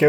[0.00, 0.08] ¿Qué?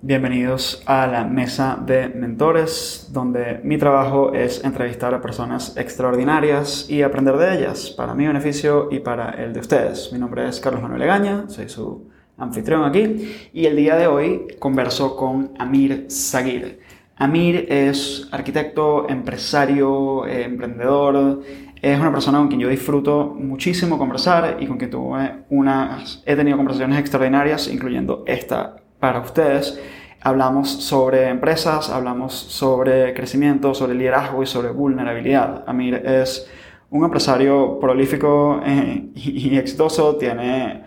[0.00, 7.02] Bienvenidos a la mesa de mentores, donde mi trabajo es entrevistar a personas extraordinarias y
[7.02, 10.12] aprender de ellas, para mi beneficio y para el de ustedes.
[10.12, 14.46] Mi nombre es Carlos Manuel Egaña, soy su anfitrión aquí, y el día de hoy
[14.60, 16.78] converso con Amir Sagir.
[17.16, 21.42] Amir es arquitecto, empresario, eh, emprendedor,
[21.82, 26.36] es una persona con quien yo disfruto muchísimo conversar y con quien tuve unas, he
[26.36, 29.78] tenido conversaciones extraordinarias, incluyendo esta para ustedes.
[30.22, 35.62] Hablamos sobre empresas, hablamos sobre crecimiento, sobre liderazgo y sobre vulnerabilidad.
[35.66, 36.50] Amir es
[36.88, 40.86] un empresario prolífico eh, y exitoso, tiene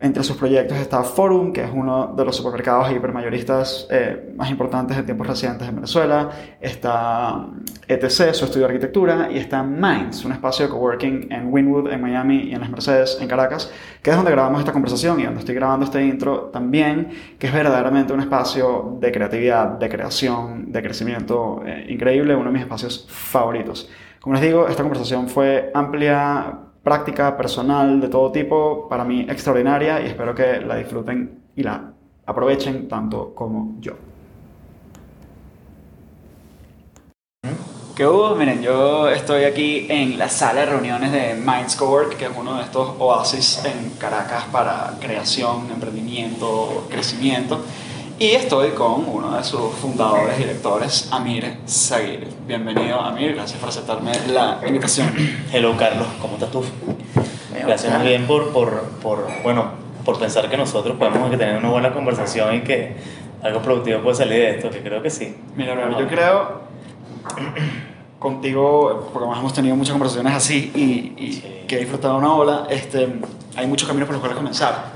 [0.00, 4.96] entre sus proyectos está Forum, que es uno de los supermercados hipermayoristas eh, más importantes
[4.96, 6.30] de tiempos recientes en Venezuela.
[6.60, 7.48] Está
[7.88, 9.28] ETC, su estudio de arquitectura.
[9.32, 13.18] Y está Minds, un espacio de coworking en Winwood, en Miami y en las Mercedes,
[13.20, 17.08] en Caracas, que es donde grabamos esta conversación y donde estoy grabando este intro también,
[17.36, 22.52] que es verdaderamente un espacio de creatividad, de creación, de crecimiento eh, increíble, uno de
[22.52, 23.90] mis espacios favoritos.
[24.20, 30.00] Como les digo, esta conversación fue amplia, práctica, personal, de todo tipo, para mí extraordinaria
[30.00, 31.92] y espero que la disfruten y la
[32.26, 33.94] aprovechen tanto como yo.
[37.98, 38.36] ¿Qué hubo?
[38.36, 42.58] Miren, yo estoy aquí en la sala de reuniones de Minds Cowork, que es uno
[42.58, 47.60] de estos oasis en Caracas para creación, emprendimiento, crecimiento.
[48.20, 52.26] Y estoy con uno de sus fundadores, directores, Amir Sagir.
[52.48, 53.36] Bienvenido, Amir.
[53.36, 55.14] Gracias por aceptarme la invitación.
[55.52, 56.08] Hello, Carlos.
[56.20, 56.64] ¿Cómo estás tú?
[57.64, 59.66] Gracias muy bien por, por, por, bueno,
[60.04, 62.96] por pensar que nosotros podemos tener una buena conversación y que
[63.40, 65.36] algo productivo puede salir de esto, que creo que sí.
[65.54, 66.62] Mira, yo creo
[68.18, 73.20] contigo, porque además hemos tenido muchas conversaciones así y, que he disfrutado una ola, este,
[73.54, 74.86] hay muchos caminos por los cuales comenzar.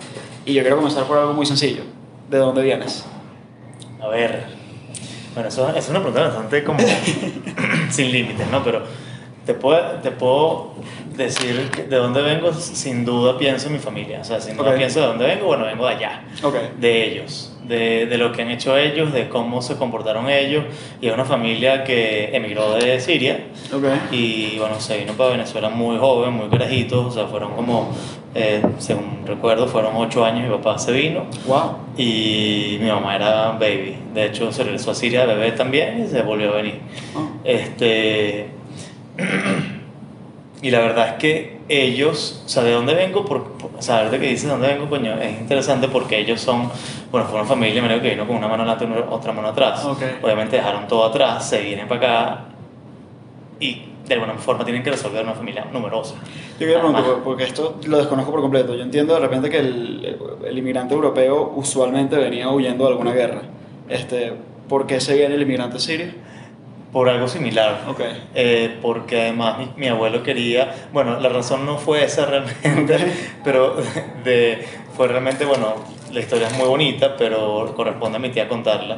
[0.45, 1.85] Y yo quiero comenzar por algo muy sencillo.
[2.29, 3.12] ¿De dónde vienes?
[4.03, 4.47] A ver,
[5.35, 6.81] bueno, eso, es una pregunta bastante como
[7.91, 8.65] sin límites, ¿no?
[8.65, 8.83] Pero
[9.47, 10.73] te puedo, te puedo
[11.17, 14.21] decir de dónde vengo, sin duda pienso en mi familia.
[14.21, 16.25] O sea, sin duda pienso de dónde vengo, bueno, vengo de allá,
[16.79, 20.65] de ellos, de, de, lo que han hecho ellos, de cómo se comportaron ellos.
[21.01, 23.45] Y es una familia que emigró de Siria
[24.11, 27.95] y, bueno, se vino para Venezuela muy joven, muy carajito, o sea, fueron como
[28.35, 31.27] eh, según recuerdo, fueron ocho años, mi papá se vino.
[31.47, 31.77] Wow.
[31.97, 33.97] Y mi mamá era baby.
[34.15, 36.81] De hecho, se regresó a Siria de bebé también y se volvió a venir.
[37.15, 37.29] Oh.
[37.45, 38.49] Este.
[40.63, 43.25] y la verdad es que ellos, o sea, ¿de dónde vengo?
[43.25, 46.71] Por, saber de qué dices de dónde vengo, coño, es interesante porque ellos son,
[47.11, 49.85] bueno, fue una familia, que vino con una mano adelante y otra mano atrás.
[50.23, 52.45] Obviamente dejaron todo atrás, se vienen para acá
[53.61, 56.15] y de alguna forma tienen que resolver una familia numerosa.
[56.59, 58.75] Yo quiero preguntar, porque esto lo desconozco por completo.
[58.75, 63.43] Yo entiendo de repente que el, el, inmigrante europeo usualmente venía huyendo de alguna guerra.
[63.89, 64.33] Este,
[64.69, 66.07] ¿Por qué se viene el inmigrante sirio?
[66.93, 67.85] Por algo similar.
[67.89, 68.29] Okay.
[68.35, 72.99] Eh, porque además mi, abuelo quería, bueno, la razón no fue esa realmente,
[73.45, 73.77] pero
[74.25, 74.65] de,
[74.97, 75.75] fue realmente, bueno,
[76.13, 78.95] la historia es muy bonita, pero corresponde a mi tía contarla,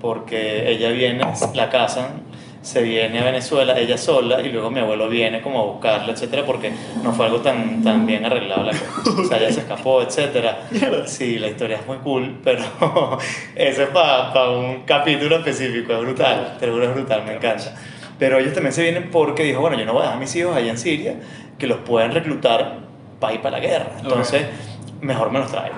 [0.00, 1.24] porque ella viene,
[1.54, 2.27] la casan
[2.68, 6.44] se viene a Venezuela ella sola y luego mi abuelo viene como a buscarla, etcétera,
[6.44, 6.70] porque
[7.02, 9.22] no fue algo tan, tan bien arreglado la cosa.
[9.22, 10.68] O sea, ella se escapó, etcétera.
[11.06, 12.62] Sí, la historia es muy cool, pero
[13.54, 17.74] eso es para un capítulo específico, es brutal, te lo es brutal, me encanta.
[18.18, 20.36] Pero ellos también se vienen porque dijo, bueno, yo no voy a dejar a mis
[20.36, 21.14] hijos allá en Siria,
[21.58, 22.80] que los pueden reclutar
[23.18, 23.92] para ir para la guerra.
[23.98, 24.44] Entonces,
[25.00, 25.74] mejor me los traigo.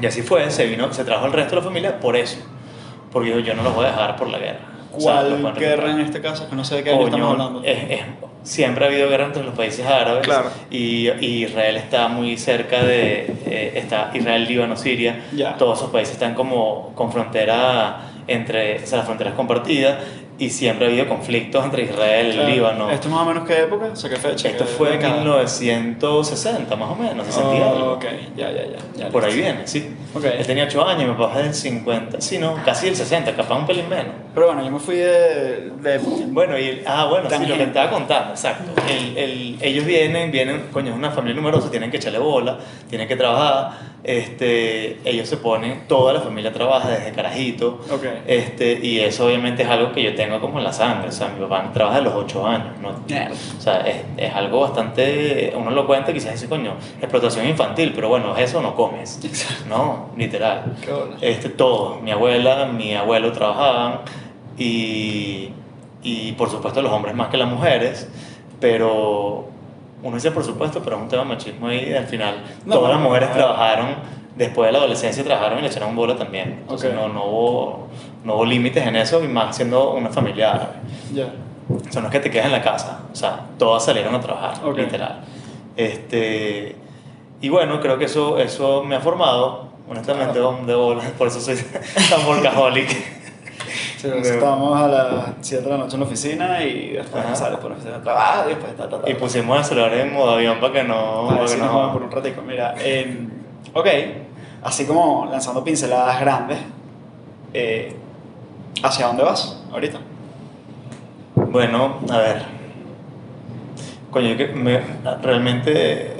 [0.00, 2.38] Y así fue, se vino, se trajo el resto de la familia por eso.
[3.10, 4.75] Porque dijo, yo no los voy a dejar por la guerra.
[5.00, 6.48] ¿Cuál guerra en este caso?
[6.48, 7.62] Que no sé de qué año estamos hablando.
[8.42, 10.50] siempre ha habido guerra entre los países árabes claro.
[10.70, 15.24] y, Israel está muy cerca de eh, está Israel, Líbano, Siria.
[15.58, 19.98] Todos esos países están como con frontera entre, o sea, las fronteras compartidas
[20.38, 22.90] y siempre ha habido conflictos entre Israel y Líbano.
[22.90, 23.86] ¿Esto más o menos qué época?
[23.92, 24.48] O sea, ¿qué fecha?
[24.48, 28.04] Esto fue en 1960, más o menos, 60 oh, ok,
[28.36, 28.62] ya, ya,
[28.96, 29.08] ya.
[29.08, 29.94] Por ahí viene, sí.
[30.14, 30.32] Okay.
[30.38, 33.58] Él tenía 8 años, mi papá es del 50, sí, no, casi del 60, capaz
[33.58, 34.14] un pelín menos.
[34.34, 35.70] Pero bueno, yo me fui de...
[35.80, 35.98] de
[36.28, 38.72] bueno, y, ah, bueno, sí, lo que estaba contando, exacto.
[38.88, 43.08] El, el, ellos vienen, vienen, coño, es una familia numerosa, tienen que echarle bola, tienen
[43.08, 47.80] que trabajar este, ellos se ponen, toda la familia trabaja desde carajito,
[48.28, 51.28] este, y eso obviamente es algo que yo tengo como en la sangre, o sea,
[51.28, 52.88] mi papá trabaja de los 8 años, ¿no?
[52.88, 58.08] o sea, es, es, algo bastante, uno lo cuenta quizás dice, coño, explotación infantil, pero
[58.08, 59.20] bueno, eso no comes,
[59.68, 60.76] no, literal,
[61.20, 64.00] este, todo, mi abuela, mi abuelo trabajaban,
[64.58, 65.50] y,
[66.02, 68.08] y por supuesto los hombres más que las mujeres,
[68.60, 69.46] pero
[70.02, 73.32] uno dice por supuesto, pero es un tema machismo y al final todas las mujeres
[73.32, 76.58] trabajaron después de la adolescencia trabajaron y le echaron bola también.
[76.60, 76.96] Entonces Ok.
[76.96, 77.88] no, no hubo,
[78.26, 80.72] no hubo límites en eso, y más siendo una familia árabe.
[81.90, 84.64] Sea, no es que te quedes en la casa, o sea, todas salieron a trabajar,
[84.66, 84.78] Ok.
[84.78, 85.20] literal.
[85.76, 86.74] Este,
[87.40, 91.56] y bueno, creo que eso, eso me ha formado, honestamente, de bola, por eso soy
[92.10, 92.88] tan workaholic.
[93.98, 97.34] Sí, estábamos a las 7 de la noche en la oficina y después Ajá.
[97.34, 99.10] sales por la oficina de trabajo y después ta, ta, ta.
[99.10, 101.26] Y pusimos el celular en modo avión para que no...
[101.28, 102.42] Para que no- por un ratico.
[102.42, 103.26] Mira, eh,
[103.72, 103.86] ok,
[104.62, 106.58] así como lanzando pinceladas grandes,
[107.54, 107.96] eh,
[108.86, 109.98] ¿hacia dónde vas ahorita?
[111.34, 112.42] Bueno, a ver.
[114.10, 114.80] Coño, yo que me-
[115.22, 116.12] realmente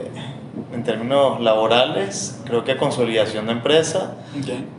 [0.72, 4.16] en términos laborales, creo que consolidación de empresa,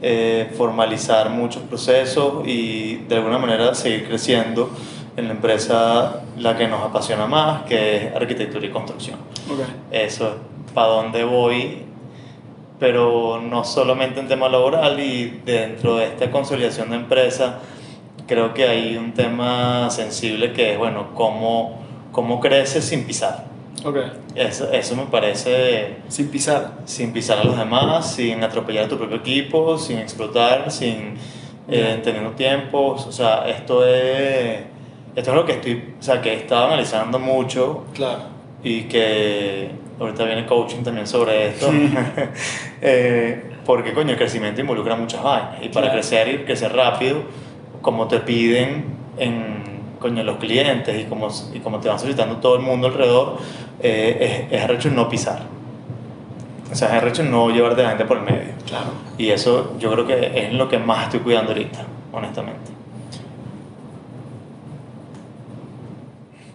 [0.02, 4.70] eh, formalizar muchos procesos y de alguna manera seguir creciendo
[5.16, 9.18] en la empresa la que nos apasiona más, que es arquitectura y construcción.
[9.92, 11.84] Eso es para dónde voy,
[12.80, 17.60] pero no solamente en tema laboral y dentro de esta consolidación de empresa,
[18.28, 21.80] creo que hay un tema sensible que es, bueno, cómo,
[22.12, 23.46] cómo creces sin pisar.
[23.86, 23.98] Ok.
[24.36, 26.72] Eso, eso me parece Sin pisar.
[26.86, 31.14] sin pisar a los demás, sin atropellar a tu propio equipo, sin explotar, sin
[31.70, 33.06] eh, teniendo tiempos.
[33.08, 34.60] O sea, esto es,
[35.16, 38.24] esto es lo que estoy, o sea, que he estado analizando mucho Claro.
[38.64, 39.70] y que
[40.00, 41.72] ahorita viene coaching también sobre esto.
[42.82, 45.56] Eh, porque, coño, el crecimiento involucra muchas vainas.
[45.62, 45.94] Y para Claro.
[45.94, 47.24] crecer y crecer rápido,
[47.88, 48.84] como te piden
[49.18, 49.64] en
[49.98, 53.38] coño, los clientes y como, y como te van solicitando todo el mundo alrededor,
[53.80, 55.44] eh, es, es arrecho no pisar.
[56.70, 58.54] O sea, es arrecho no llevarte a la gente por el medio.
[58.66, 58.88] Claro.
[59.18, 61.80] Y eso yo creo que es lo que más estoy cuidando ahorita,
[62.12, 62.72] honestamente.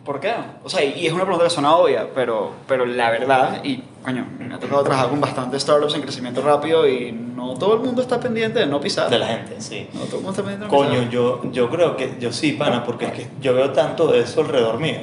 [0.04, 0.32] ¿Por qué?
[0.64, 4.26] O sea, y es una pregunta que suena obvia, pero, pero la verdad, y coño,
[4.38, 8.02] me ha tocado trabajar con bastantes startups en crecimiento rápido y no todo el mundo
[8.02, 9.08] está pendiente de no pisar.
[9.08, 9.88] De la gente, sí.
[9.92, 11.10] No todo el mundo está pendiente de no Coño, pisar.
[11.10, 14.40] yo, yo creo que yo sí, pana, porque es que yo veo tanto de eso
[14.40, 14.98] alrededor mío.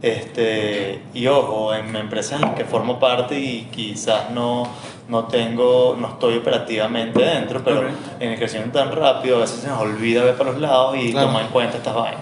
[0.00, 4.68] Este, y ojo, en empresas en las que formo parte y quizás no,
[5.08, 7.84] no tengo, no estoy operativamente dentro, pero
[8.20, 11.10] en el crecimiento tan rápido a veces se nos olvida ver para los lados y
[11.12, 11.28] Claro.
[11.28, 12.20] tomar en cuenta estas vainas.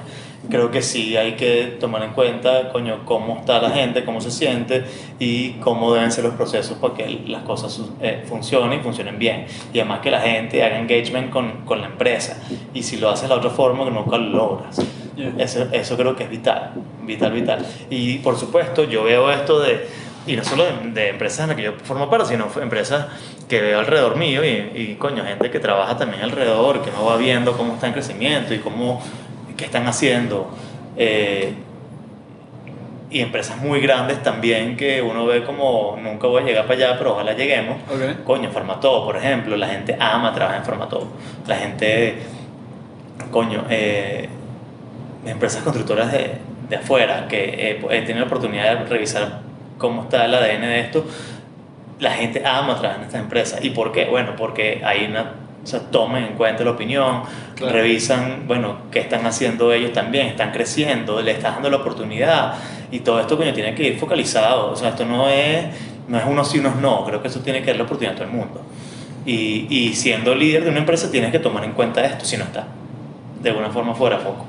[0.53, 4.31] Creo que sí hay que tomar en cuenta, coño, cómo está la gente, cómo se
[4.31, 4.85] siente
[5.19, 9.47] y cómo deben ser los procesos para que las cosas eh, funcionen y funcionen bien.
[9.73, 12.37] Y además que la gente haga engagement con, con la empresa.
[12.75, 14.77] Y si lo haces de la otra forma, que nunca lo logras.
[15.17, 15.33] Yeah.
[15.39, 16.73] Eso, eso creo que es vital,
[17.07, 17.67] vital, vital.
[17.89, 19.87] Y por supuesto, yo veo esto de,
[20.27, 23.07] y no solo de, de empresas en las que yo formo parte, sino empresas
[23.49, 27.17] que veo alrededor mío y, y, coño, gente que trabaja también alrededor, que no va
[27.17, 29.03] viendo cómo está en crecimiento y cómo,
[29.63, 30.51] qué están haciendo.
[30.97, 31.55] Eh,
[33.11, 36.99] y empresas muy grandes también que uno ve como nunca voy a llegar para allá,
[36.99, 37.77] pero ojalá lleguemos.
[37.89, 38.25] Ok.
[38.25, 41.09] Coño, Farmatodo, por ejemplo, la gente ama trabajar en Farmatodo.
[41.47, 42.17] La gente,
[43.31, 44.29] coño, eh,
[45.27, 46.39] empresas constructoras de,
[46.69, 49.43] de afuera, que he tenido la oportunidad de revisar
[49.79, 51.05] cómo está el ADN de esto,
[52.01, 53.65] la gente ama trabajar en estas empresas.
[53.65, 54.07] ¿Y por qué?
[54.07, 57.23] Bueno, porque hay una, o sea, toman en cuenta la opinión,
[57.55, 57.75] Claro.
[57.75, 62.55] revisan, bueno, qué están haciendo ellos también, están creciendo, le estás dando la oportunidad
[62.91, 64.73] y todo esto, coño, tiene que ir focalizado.
[64.73, 65.67] O sea, esto no es,
[66.09, 68.19] no es unos sí, unos no, creo que eso tiene que dar la oportunidad a
[68.19, 68.63] todo el mundo.
[69.25, 72.45] Y, y siendo líder de una empresa tienes que tomar en cuenta esto, si no
[72.45, 72.67] está
[73.43, 74.47] de alguna forma fuera foco.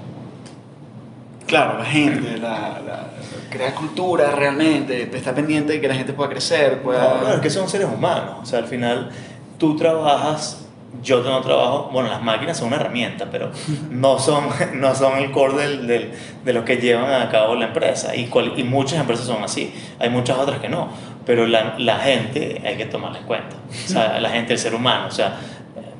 [1.48, 3.08] Claro, la gente, la, la,
[3.50, 7.16] crear cultura realmente, está pendiente de que la gente pueda crecer, pueda...
[7.22, 8.38] No, no, es que son seres humanos.
[8.42, 9.10] O sea, al final
[9.58, 10.62] tú trabajas,
[11.02, 13.52] yo no trabajo, bueno, las máquinas son una herramienta, pero
[13.90, 14.46] no son,
[14.76, 16.12] no son el core del, del-
[16.46, 18.16] de lo que llevan a cabo la empresa.
[18.16, 19.74] Y, cual- y muchas empresas son así.
[20.00, 20.90] Hay muchas otras que no.
[21.26, 23.56] Pero la, la gente hay que tomarla en cuenta.
[23.70, 25.08] O sea, la gente, el ser humano.
[25.08, 25.38] O sea,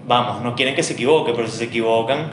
[0.06, 2.30] vamos, no quieren que se equivoque, pero si se equivocan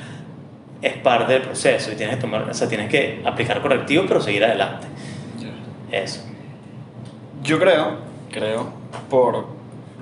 [0.83, 4.21] es parte del proceso y tienes que tomar, o sea, tienes que aplicar correctivos, pero
[4.21, 4.87] seguir adelante.
[5.93, 6.23] Eso.
[7.43, 7.99] Yo creo,
[8.31, 8.71] creo,
[9.09, 9.47] por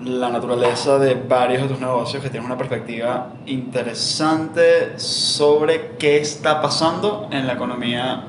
[0.05, 6.63] la naturaleza de varios de tus negocios, que tienes una perspectiva interesante sobre qué está
[6.63, 8.25] pasando en la economía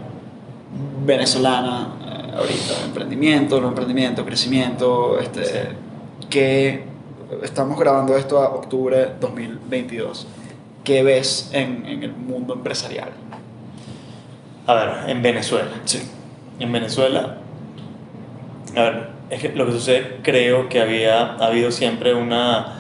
[1.06, 6.28] venezolana eh, ahorita, emprendimiento, no emprendimiento, crecimiento, este, Sí.
[6.30, 6.84] que
[7.44, 10.28] estamos grabando esto a octubre 2022.
[10.84, 13.10] ¿Qué ves en, en el mundo empresarial?
[14.66, 15.70] A ver, en Venezuela.
[15.86, 16.02] Sí.
[16.60, 17.38] En Venezuela,
[18.76, 22.76] a ver, es que lo que sucede, creo que había ha habido siempre una,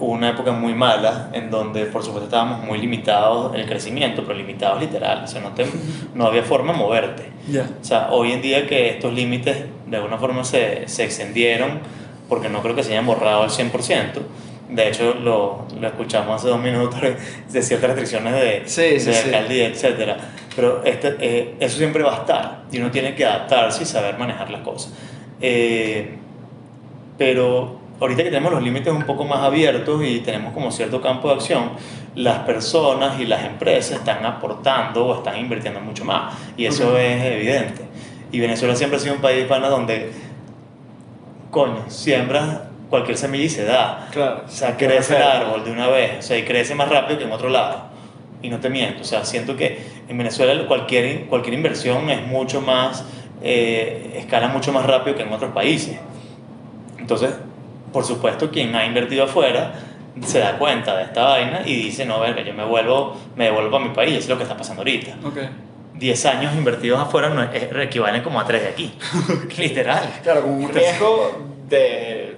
[0.00, 4.36] una época muy mala en donde, por supuesto, estábamos muy limitados en el crecimiento, pero
[4.38, 5.66] limitados literal, o sea, no, te-
[6.14, 7.30] no había forma de moverte.
[7.48, 7.62] Ya.
[7.80, 11.80] O sea, hoy en día que estos límites de alguna forma se, se extendieron,
[12.28, 13.70] porque no creo que se hayan borrado al 100%.
[14.68, 17.00] De hecho, lo, lo escuchamos hace dos minutos
[17.52, 19.26] de ciertas restricciones de, Sí, sí, de sí.
[19.26, 20.16] alcaldía, etc.
[20.56, 24.18] Pero este, eh, eso siempre va a estar y uno tiene que adaptarse y saber
[24.18, 24.92] manejar las cosas.
[25.40, 26.16] Eh,
[27.18, 31.28] pero ahorita que tenemos los límites un poco más abiertos y tenemos como cierto campo
[31.28, 31.70] de acción,
[32.14, 36.98] las personas y las empresas están aportando o están invirtiendo mucho más y eso Ok.
[36.98, 37.82] es evidente.
[38.32, 40.10] Y Venezuela siempre ha sido un país pana donde,
[41.50, 44.08] coño, siembras cualquier semilla y se da.
[44.12, 44.42] Claro.
[44.46, 47.24] O sea, crece el árbol de una vez, o sea, y crece más rápido que
[47.24, 47.84] en otro lado.
[48.42, 49.78] Y no te miento, o sea, siento que
[50.08, 53.04] en Venezuela cualquier, cualquier inversión es mucho más,
[53.42, 55.98] eh, escala mucho más rápido que en otros países.
[56.98, 57.30] Entonces,
[57.92, 59.74] por supuesto, quien ha invertido afuera
[60.24, 63.76] se da cuenta de esta vaina y dice, no, verga, yo me vuelvo, me devuelvo
[63.76, 65.16] a mi país, es lo que está pasando ahorita.
[65.24, 65.38] Ok.
[65.94, 68.94] 10 años invertidos afuera no es, es- equivalen como a 3 de aquí,
[69.58, 70.10] literal.
[70.22, 72.36] Claro, con un riesgo de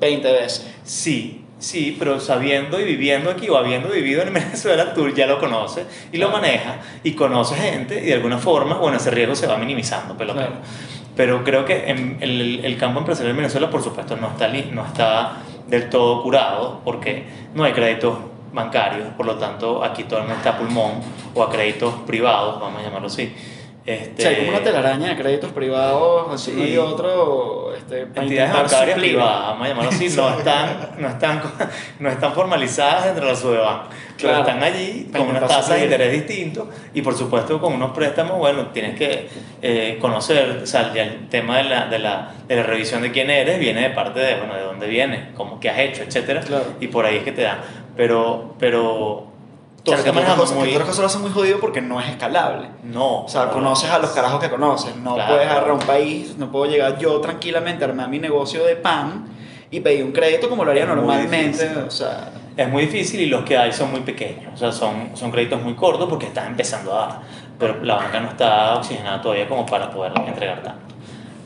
[0.00, 0.74] 20 veces.
[0.84, 5.38] Sí, sí, pero sabiendo y viviendo aquí o habiendo vivido en Venezuela, tú ya lo
[5.38, 9.46] conoces y lo manejas y conoces gente y de alguna forma, bueno, ese riesgo se
[9.46, 10.52] va minimizando, pelo a Claro.
[11.16, 14.86] Pero creo que en el, el campo empresarial en Venezuela, por supuesto, no está, no
[14.86, 17.24] está del todo curado porque
[17.54, 18.18] no hay créditos
[18.52, 20.92] bancarios, por lo tanto, aquí todo el mundo está a pulmón
[21.34, 23.34] o a créditos privados, vamos a llamarlo así.
[23.88, 26.74] Este, O sea, hay como una telaraña de créditos privados, así Sí.
[26.74, 31.42] y otro, este, para entidades bancarias privadas, vamos a llamarlo así, no están, no están,
[31.98, 34.38] no están formalizadas dentro de la Sudebank, pero Claro.
[34.40, 38.36] están allí Para con unas tasas de interés distintos y por supuesto con unos préstamos,
[38.36, 39.30] bueno, tienes que
[39.62, 43.30] eh, conocer, o sea, el tema de la, de, la, de la revisión de quién
[43.30, 46.64] eres viene de parte de, bueno, de dónde vienes, cómo, qué has hecho, etcétera, Claro.
[46.78, 47.60] y por ahí es que te dan,
[47.96, 49.27] pero, pero,
[49.96, 52.00] Que claro, que manejando cosas, que muy- otras cosas lo hacen muy jodido porque no
[52.00, 52.68] es escalable.
[52.84, 54.96] no, O sea, conoces a los carajos que conoces.
[54.96, 55.34] No Claro.
[55.34, 59.26] puedes agarrar un país, no puedo llegar yo tranquilamente a armar mi negocio de pan
[59.70, 61.68] y pedir un crédito como lo haría Es normalmente.
[61.86, 65.10] O sea, Es muy difícil y los que hay son muy pequeños, o sea, son,
[65.14, 67.18] son créditos muy cortos porque estás empezando a dar,
[67.56, 70.94] pero la banca no está oxigenada todavía como para poder entregar tanto.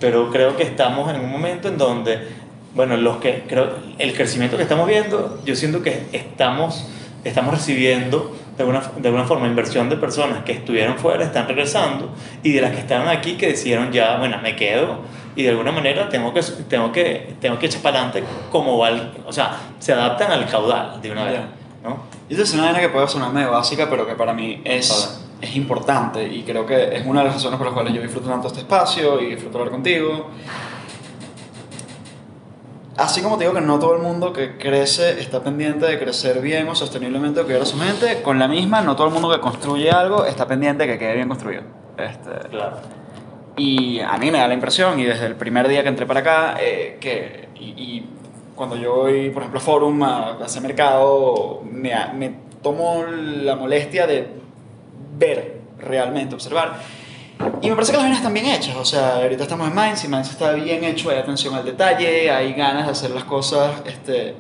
[0.00, 2.28] Pero creo que estamos en un momento en donde,
[2.74, 6.86] bueno, los que, creo, el crecimiento que estamos viendo, yo siento que estamos,
[7.24, 12.10] estamos recibiendo de alguna, de alguna forma inversión de personas que estuvieron fuera, están regresando,
[12.42, 14.98] y de las que estaban aquí que decidieron ya, bueno, me quedo,
[15.34, 18.90] y de alguna manera tengo que, tengo que, tengo que echar para adelante como va,
[18.90, 21.40] el- o sea, se adaptan al caudal de una vez.
[21.82, 21.98] ¿no?
[22.28, 25.20] y esa es una vaina que puede sonar medio básica, pero que para mí es,
[25.40, 28.28] es importante y creo que es una de las razones por las cuales yo disfruto
[28.30, 30.28] tanto este espacio y disfruto hablar contigo.
[33.02, 36.40] Así como te digo que no todo el mundo que crece está pendiente de crecer
[36.40, 39.28] bien o sosteniblemente o cuidar a su gente, con la misma, no todo el mundo
[39.28, 41.62] que construye algo está pendiente de que quede bien construido.
[41.98, 42.76] Este, Claro.
[43.56, 46.20] Y a mí me da la impresión, y desde el primer día que entré para
[46.20, 48.06] acá, eh, que y, y
[48.54, 53.56] cuando yo voy, por ejemplo, a Forum, a, a hacer mercado, me, me tomo la
[53.56, 54.28] molestia de
[55.18, 56.76] ver realmente, observar.
[57.60, 58.76] Y me parece que las vainas están bien hechas.
[58.76, 62.30] O sea, ahorita estamos en Minds y Minds está bien hecho, hay atención al detalle,
[62.30, 64.34] hay ganas de hacer las cosas este,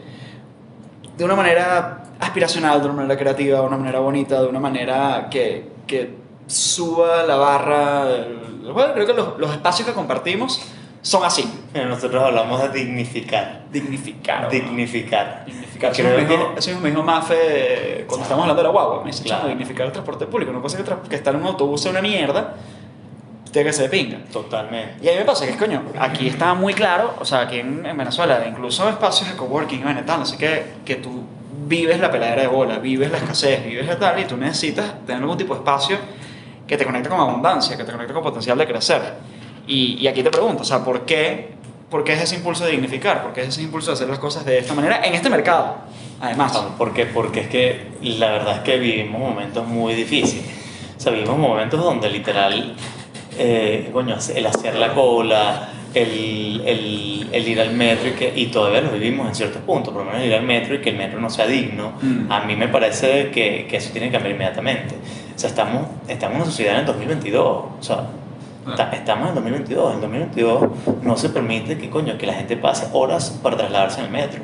[1.16, 5.28] de una manera aspiracional, de una manera creativa, de una manera bonita, de una manera
[5.30, 6.14] que, que
[6.46, 8.04] suba la barra.
[8.06, 10.60] del- Bueno, creo que los, los espacios que compartimos
[11.00, 11.48] son así.
[11.74, 13.62] Mira, Nosotros hablamos de dignificar.
[13.72, 14.48] Dignificar.
[14.50, 15.44] Dignificar.
[15.46, 15.92] Dignificar.
[15.92, 19.00] Creo me que- eso mismo me dijo Mafe cuando estábamos hablando de la guagua.
[19.00, 19.40] Me dice, Claro.
[19.42, 20.52] "Chamo, dignificar el transporte público.
[20.52, 22.54] No cosa que, tra- que estar en un autobús sea una mierda,
[23.52, 24.18] tiene que ser de pinga.
[24.32, 25.04] Totalmente.
[25.04, 27.60] Y a mí me pasa que es coño, aquí está muy claro, o sea, aquí
[27.60, 31.22] en, en Venezuela, incluso espacios de coworking y vaina tal, así que, que tú
[31.66, 35.22] vives la peladera de bola, vives la escasez, vives la tal, y tú necesitas tener
[35.22, 35.96] algún tipo de espacio
[36.66, 39.02] que te conecte con abundancia, que te conecte con potencial de crecer.
[39.66, 41.50] Y, y aquí te pregunto, o sea, ¿por qué,
[41.90, 43.22] ¿por qué es ese impulso de dignificar?
[43.22, 45.76] ¿Por qué es ese impulso de hacer las cosas de esta manera en este mercado?
[46.20, 46.56] Además.
[46.78, 47.06] ¿Por qué?
[47.06, 50.44] Porque es que la verdad es que vivimos momentos muy difíciles.
[50.96, 52.76] O sea, vivimos momentos donde literal,
[53.38, 58.46] eh, coño, el hacer la cola, el, el, el ir al metro y, que, y
[58.46, 60.96] todavía lo vivimos en ciertos puntos, por lo menos ir al metro y que el
[60.96, 62.30] metro no sea digno, Mm.
[62.32, 64.94] a mí me parece que, que eso tiene que cambiar inmediatamente.
[65.34, 68.06] O sea, estamos, estamos en una sociedad en el 2022, o sea,
[68.76, 70.62] ta- estamos en el 2022, en el 2022
[71.02, 74.40] no se permite que, coño, que la gente pase horas para trasladarse en el metro.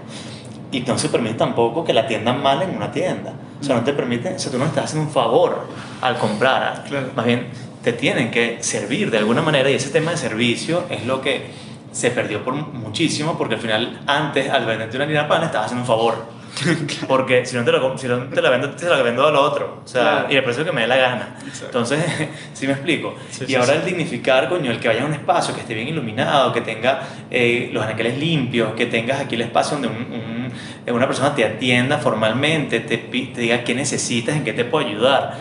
[0.71, 3.33] Y no se permite tampoco que la atiendan mal en una tienda.
[3.59, 5.67] O sea, no te permite, o sea, tú no estás haciendo un favor
[6.03, 6.85] al comprar.
[6.87, 7.09] Claro.
[7.17, 7.47] Más bien,
[7.93, 11.47] te tienen que servir de alguna manera y ese tema de servicio es lo que
[11.93, 15.83] se perdió por muchísimo porque al final, antes, al venderte una harina pan, estabas haciendo
[15.83, 16.39] un favor.
[17.07, 19.83] Porque si no te, lo, si no te la vendo, te la vendo al otro.
[19.85, 20.27] O sea, Claro.
[20.31, 21.37] y el precio que me dé la gana.
[21.47, 21.67] Exacto.
[21.67, 22.05] Entonces,
[22.53, 23.15] sí me explico.
[23.31, 23.79] Sí, y sí, ahora sí.
[23.81, 27.01] el dignificar, coño, el que vaya a un espacio que esté bien iluminado, que tenga
[27.31, 30.53] eh, los anaqueles limpios, que tengas aquí el espacio donde un- un-
[30.85, 34.85] eh, una persona te atienda formalmente, te, te diga qué necesitas, en qué te puedo
[34.87, 35.35] ayudar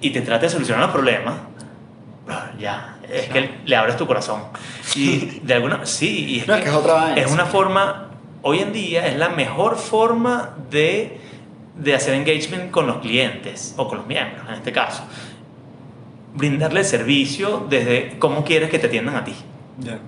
[0.00, 1.34] y te trate de solucionar los problemas,
[2.58, 4.42] ya, es que le abres tu corazón.
[4.94, 8.10] Y de alguna, sí, y es, No, es que es otra vaina, es una forma,
[8.42, 11.20] hoy en día es la mejor forma de,
[11.76, 15.04] de hacer engagement con los clientes o con los miembros, en este caso.
[16.34, 19.34] Brindarle servicio desde cómo quieres que te atiendan a ti.
[19.78, 19.98] Ya.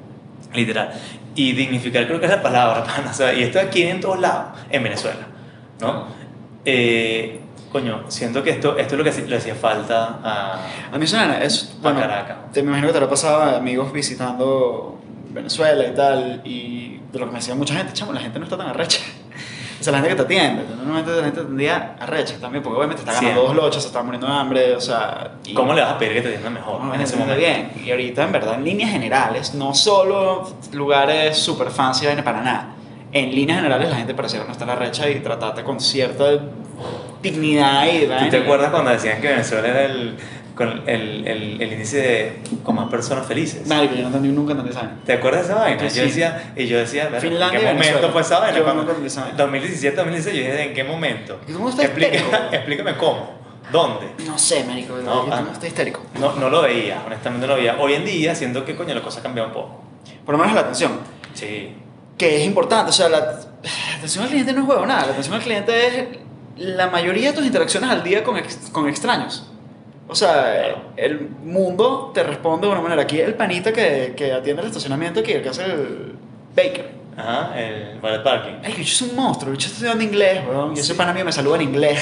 [0.54, 0.92] Literal.
[1.34, 3.10] Y dignificar creo que es la palabra, pana.
[3.10, 5.26] O sea, y esto aquí en todos lados, en Venezuela.
[5.80, 6.06] ¿No?
[6.64, 7.40] Eh,
[7.80, 10.60] coño, siento que esto, esto es lo que le hacía falta a...
[10.92, 12.36] A mí suena, es, bueno, Caracas.
[12.52, 14.98] te me imagino que te lo pasaba amigos visitando
[15.30, 18.44] Venezuela y tal, y de lo que me decía mucha gente, chamo, la gente no
[18.44, 19.00] está tan arrecha.
[19.78, 22.78] O sea, la gente que te atiende, normalmente la gente te atendía arrecha también, porque
[22.78, 23.54] obviamente está ganando Siempre.
[23.54, 25.32] dos lochas, se está muriendo de hambre, o sea...
[25.44, 27.38] y- ¿Cómo le vas a pedir que te atiendan mejor No, en ese momento?
[27.38, 27.72] bien.
[27.84, 32.68] Y ahorita, en verdad, en líneas generales, no solo lugares super fancy, para nada.
[33.12, 36.24] En líneas generales, la gente pareciera no estar arrecha y tratarte con cierta
[37.30, 40.16] dignidad y ¿Tú te acuerdas cuando decían que Venezuela era el,
[40.54, 43.66] con el, el, el índice de, con más personas felices?
[43.66, 44.96] Marico, yo no entendí nunca entendí esa vaina.
[45.04, 45.76] ¿Te acuerdas de esa vaina?
[45.78, 46.00] Yo Yo sí.
[46.00, 48.08] decía, y yo decía, "Verga, ¿en qué momento Venezuela.
[48.08, 48.58] fue esa vaina?
[48.58, 49.36] Yo Cuando- nunca entendí esa vaina.
[49.36, 51.40] 2017, 2016, yo dije, ¿en qué momento?
[51.48, 52.36] ¿Y cómo está Explica- histérico?
[52.52, 53.30] explícame cómo,
[53.70, 54.06] dónde.
[54.26, 55.40] No sé, marico, No, yo ah.
[55.42, 56.02] no estoy histérico.
[56.18, 57.76] No, no lo veía, honestamente no lo veía.
[57.78, 59.82] Hoy en día siento que, coño, la cosa ha cambiado un poco.
[60.24, 60.92] Por lo menos la atención,
[61.34, 61.74] Sí.
[62.16, 62.90] que es importante.
[62.90, 65.04] O sea, la, la atención al cliente no es huevo nada.
[65.06, 65.94] La atención al cliente es
[66.56, 69.50] la mayoría de tus interacciones al día con, ex- con extraños.
[70.08, 70.32] O sea,
[70.64, 70.82] Claro.
[70.96, 73.02] el mundo te responde de una manera.
[73.02, 76.14] Aquí el panita que, que atiende el estacionamiento, aquí el que hace el
[76.54, 76.90] baker.
[77.16, 78.52] Ajá, el ballet parking.
[78.62, 80.76] Ay, el bicho es un monstruo, el bicho está estudiando inglés, weón.
[80.76, 81.98] Y ese pana mío me saluda en inglés.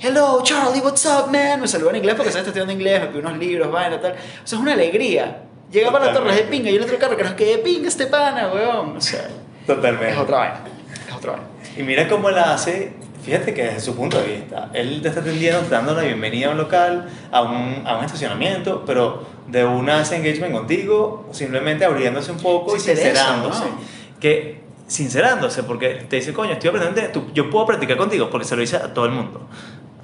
[0.00, 1.60] Hello, Charlie, what's up, man?
[1.60, 4.12] Me saluda en inglés porque se está estudiando inglés, me pide unos libros, vaina, tal.
[4.12, 5.42] O sea, es una alegría.
[5.70, 8.06] Llega para la torre de pinga y el otro carro que nos quede pinga este
[8.06, 8.96] pana, weón.
[8.96, 9.28] O sea,
[9.66, 10.10] Totalmente.
[10.12, 10.60] es otra vaina.
[11.08, 11.46] Es otra vaina.
[11.76, 12.92] Y mira cómo él hace,
[13.24, 16.48] fíjate que desde su punto de vista, él te está atendiendo, te dando la bienvenida
[16.48, 21.84] a un local, a un, a un estacionamiento, pero de una hace engagement contigo, simplemente
[21.84, 23.64] abriéndose un poco Se y sincerándose.
[23.64, 23.78] ¿no?
[24.20, 28.54] Que sincerándose, porque te dice, coño, estoy aprendiendo, tú- yo puedo practicar contigo, porque se
[28.56, 29.48] lo dice a todo el mundo.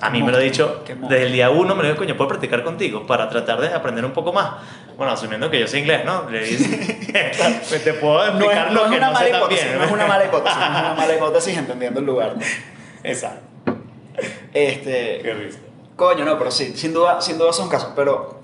[0.00, 2.28] A mí me lo ha dicho desde el día uno, me lo dijo, coño, puedo
[2.28, 4.52] practicar contigo para tratar de aprender un poco más.
[4.96, 6.31] Bueno, asumiendo que yo sé inglés, ¿no?
[6.31, 7.12] Le dice,
[7.68, 9.64] pues te puedo No explicar es, lo no es que una no mala sé hipótesis,
[9.64, 9.78] bien.
[9.78, 12.35] no es una mala hipótesis, no es una mala hipótesis entendiendo el lugar.
[13.02, 13.42] Exacto.
[14.52, 15.58] Este, Qué risa.
[15.96, 17.92] Coño, no, pero sí, sin duda, sin duda son casos.
[17.96, 18.40] Pero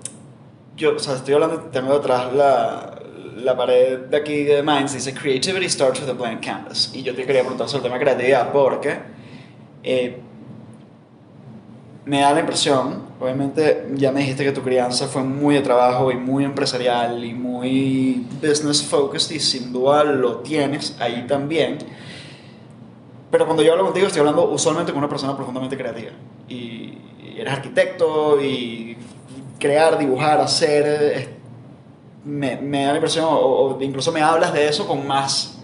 [0.77, 3.01] yo, o sea, estoy hablando, tengo detrás la,
[3.37, 6.91] la pared de aquí de Minds, dice Creativity starts with a blank canvas.
[6.95, 8.99] Y yo te quería preguntar sobre el tema de creatividad porque
[9.83, 10.21] eh,
[12.05, 16.11] me da la impresión, obviamente ya me dijiste que tu crianza fue muy de trabajo
[16.11, 21.79] y muy empresarial y muy business focused y sin duda lo tienes ahí también.
[23.35, 26.13] Pero cuando yo hablo contigo estoy hablando usualmente con una persona profundamente creativa.
[26.49, 26.97] Y,
[27.37, 28.97] eres arquitecto y
[29.59, 30.87] crear, dibujar, hacer...
[31.17, 31.29] es-
[32.25, 35.59] me, me da la impresión, o, o incluso me hablas de eso con más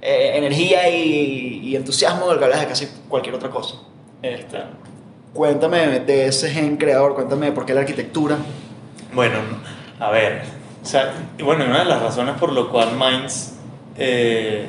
[0.00, 3.74] eh, energía y, y entusiasmo del que hablas de casi cualquier otra cosa.
[4.22, 4.62] Este,
[5.34, 8.38] cuéntame de ese gen creador, cuéntame por qué la arquitectura.
[9.12, 9.40] Bueno,
[10.00, 10.40] a ver.
[10.82, 11.12] O sea,
[11.44, 13.56] bueno, una de las razones por lo cual Minds,
[13.98, 14.68] eh,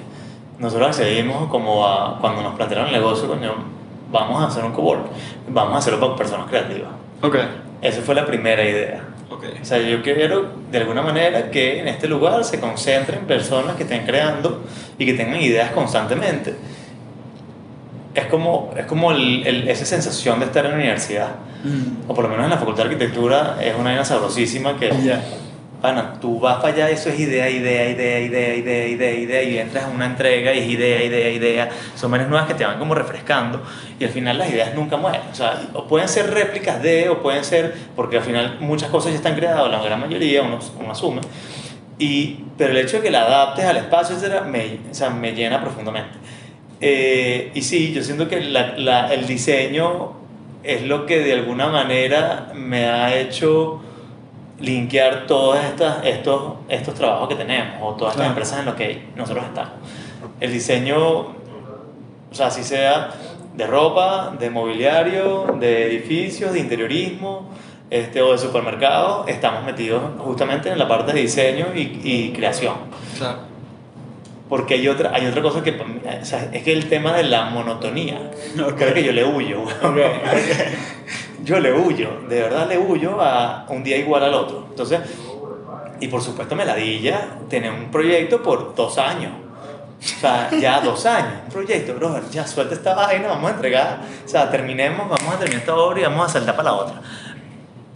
[0.59, 3.53] nosotros accedimos como a, cuando nos plantearon el negocio, coño,
[4.11, 5.05] vamos a hacer un cowork,
[5.49, 6.89] vamos a hacerlo para personas creativas.
[7.21, 7.35] Ok.
[7.81, 9.01] Esa fue la primera idea.
[9.29, 9.43] Ok.
[9.61, 13.83] O sea, yo quiero de alguna manera que en este lugar se concentren personas que
[13.83, 14.61] estén creando
[14.97, 16.55] y que tengan ideas constantemente.
[18.13, 21.29] Es como, es como el- el- esa sensación de estar en la universidad,
[21.63, 22.09] Mm.
[22.09, 25.21] o por lo menos en la facultad de arquitectura, es una idea sabrosísima que, Ya.
[25.85, 29.57] Pana, tú vas para allá eso es idea, idea, idea, idea, idea, idea, idea, y
[29.57, 31.69] entras a una entrega y es idea, idea, idea.
[31.95, 33.61] Son menos nuevas que te van como refrescando
[33.99, 35.21] y al final las ideas nunca mueren.
[35.31, 39.11] O sea, o pueden ser réplicas de, o pueden ser, porque al final muchas cosas
[39.11, 41.21] ya están creadas, la gran mayoría, uno, uno asume.
[41.97, 45.33] Y, pero el hecho de que la adaptes al espacio, etcétera, me, o sea, me
[45.33, 46.17] llena profundamente.
[46.81, 50.13] Eh, y sí, yo siento que la- la- el diseño
[50.63, 53.81] es lo que de alguna manera me ha hecho
[54.59, 55.57] linkear todos
[56.03, 58.29] estos, estos trabajos que tenemos o todas estas Claro.
[58.29, 59.73] empresas en las que nosotros estamos.
[60.39, 61.33] El diseño, o
[62.31, 63.09] sea, si sea
[63.53, 67.49] de ropa, de mobiliario, de edificios, de interiorismo
[67.89, 72.75] este, o de supermercados, estamos metidos justamente en la parte de diseño y, y creación.
[73.17, 73.39] Claro.
[74.49, 77.45] Porque hay otra, hay otra cosa que, o sea, es que el tema de la
[77.45, 78.29] monotonía,
[78.77, 79.63] creo que yo le huyo.
[81.45, 84.65] Yo le huyo, de verdad le huyo a un día igual al otro.
[84.69, 84.99] Entonces,
[85.99, 89.31] y por supuesto me ladilla tener un proyecto por dos años.
[89.99, 93.99] O sea, ya dos años, un proyecto, bro, ya suelta esta vaina, vamos a entregar,
[94.23, 97.01] o sea, terminemos, vamos a terminar esta obra y vamos a saltar para la otra.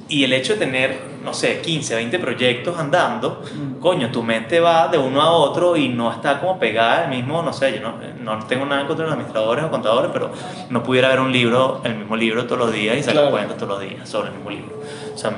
[0.08, 3.44] Y el hecho de tener, no sé, 15, 20 proyectos andando,
[3.80, 7.42] coño, tu mente va de uno a otro y no está como pegada el mismo,
[7.42, 10.32] no sé, yo no, no tengo nada contra los administradores o contadores, pero
[10.70, 13.32] no pudiera ver un libro, el mismo libro todos los días y sacar Claro.
[13.32, 14.82] cuentas todos los días sobre el mismo libro.
[15.14, 15.32] O sea,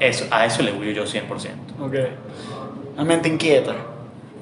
[0.00, 1.24] eso, a eso le huyo yo 100%.
[1.80, 1.94] Ok.
[2.94, 3.74] Una mente inquieta.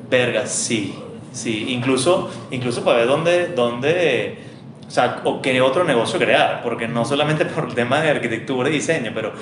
[0.09, 0.95] Verga, sí,
[1.33, 1.67] sí.
[1.73, 4.39] Incluso, incluso para ver dónde, dónde,
[4.87, 8.69] o sea, o qué otro negocio crear, porque no solamente por el tema de arquitectura
[8.69, 9.33] y diseño, pero,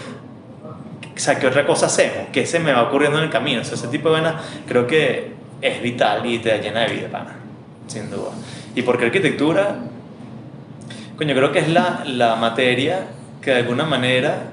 [1.15, 3.61] o sea, qué otra cosa hacemos, qué se me va ocurriendo en el camino.
[3.61, 7.09] O sea, ese tipo de vaina creo que es vital y te llena de vida,
[7.09, 7.37] pana,
[7.87, 8.31] sin duda.
[8.75, 9.77] Y porque arquitectura,
[11.17, 13.07] coño, creo que es la, la materia
[13.41, 14.53] que de alguna manera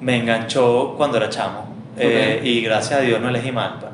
[0.00, 1.70] me enganchó cuando era chamo.
[1.98, 2.46] Eh, Ok.
[2.46, 3.92] y gracias a Dios no elegí mal, pana.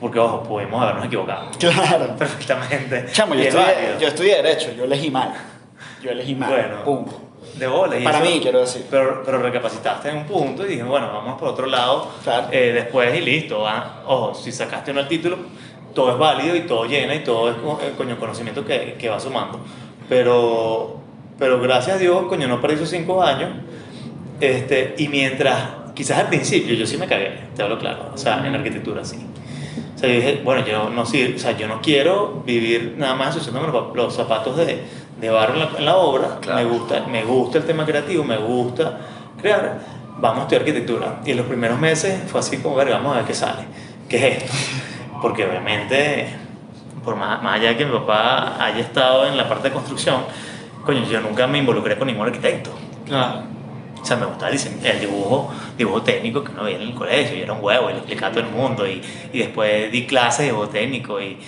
[0.00, 2.14] Porque, ojo, pudimos habernos equivocado Claro.
[2.18, 3.06] perfectamente.
[3.12, 5.32] Chamo, yo estudié, yo estudié Derecho, yo elegí mal.
[6.02, 6.50] Yo elegí mal.
[6.50, 6.84] Bueno.
[6.84, 7.20] Punto.
[7.58, 7.98] De bola.
[7.98, 8.84] y Para eso- mí, quiero decir.
[8.90, 12.48] Pero, pero recapacitaste en un punto y dije, bueno, vamos por otro lado Claro.
[12.50, 13.60] eh, después y listo.
[13.60, 14.02] va.
[14.06, 15.36] Ojo, si sacaste uno el título,
[15.94, 19.20] todo es válido y todo llena y todo es eh, coño, conocimiento que, que va
[19.20, 19.60] sumando.
[20.08, 20.96] Pero,
[21.38, 23.50] pero gracias a Dios, coño, no perdí esos cinco años.
[24.40, 28.44] Este, y mientras, quizás al principio yo sí me cagué, te hablo claro, o sea,
[28.46, 29.16] en arquitectura sí.
[29.94, 33.14] O sea, yo dije, bueno, yo no, sir- o sea, yo no quiero vivir nada
[33.14, 34.82] más asociándome los, los zapatos de,
[35.20, 36.38] de barro en la, en la obra.
[36.40, 36.58] Claro.
[36.58, 38.98] Me, gusta, me gusta el tema creativo, me gusta
[39.40, 39.78] crear.
[40.18, 41.20] Vamos a estudiar arquitectura.
[41.24, 43.62] Y en los primeros meses fue así como, verga, vamos a ver qué sale.
[44.08, 44.52] ¿Qué es esto?
[45.22, 46.28] Porque obviamente,
[47.04, 50.22] por más, más allá de que mi papá haya estado en la parte de construcción,
[50.84, 52.70] coño, yo nunca me involucré con ningún arquitecto.
[53.06, 53.42] Claro.
[54.00, 56.94] O sea, me gustaba el, dise- el dibujo, dibujo técnico que uno veía en el
[56.94, 59.00] colegio, y era un huevo, y lo explicaba a todo el mundo, y,
[59.32, 61.38] y después di clases de dibujo técnico, y,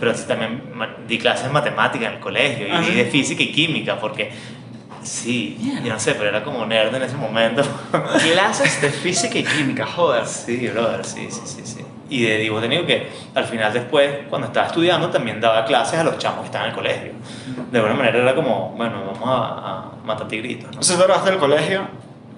[0.00, 0.62] pero sí también
[1.06, 4.32] di clases de matemática en el colegio, y di de física y química, porque
[5.02, 7.62] sí, yo no sé, pero era como nerd en ese momento.
[8.32, 10.26] Clases de física y química, joder.
[10.26, 11.84] sí, brother, sí, sí, sí, sí.
[12.08, 16.04] Y de dibujo técnico que al final después, cuando estaba estudiando, también daba clases a
[16.04, 17.12] los chamos que estaban en el colegio.
[17.70, 19.68] De alguna manera era como, bueno, vamos a,
[20.00, 20.80] a matar tigritos, ¿no?
[20.80, 21.82] Tú grabaste del colegio,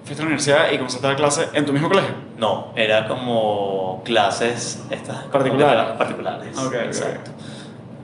[0.05, 2.13] fuiste a la universidad y comenzaste a dar clase en tu mismo colegio.
[2.37, 5.97] No, era como clases estas Particulares.
[5.97, 6.57] particulares.
[6.57, 6.73] Ok, ok.
[6.85, 7.31] exacto.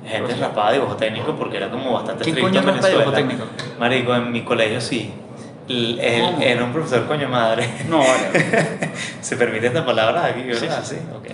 [0.10, 3.44] Gente de dibujo técnico porque era como bastante ¿Quién estricto coño en dibujo técnico?
[3.80, 5.14] Marico, en mi colegio sí.
[5.68, 6.42] L- él- ¿Cómo?
[6.42, 7.70] era un profesor coño madre.
[7.88, 8.92] No, vale.
[9.22, 10.82] ¿Se permite esta palabra aquí, verdad?
[10.84, 11.28] Sí, Sí, ok.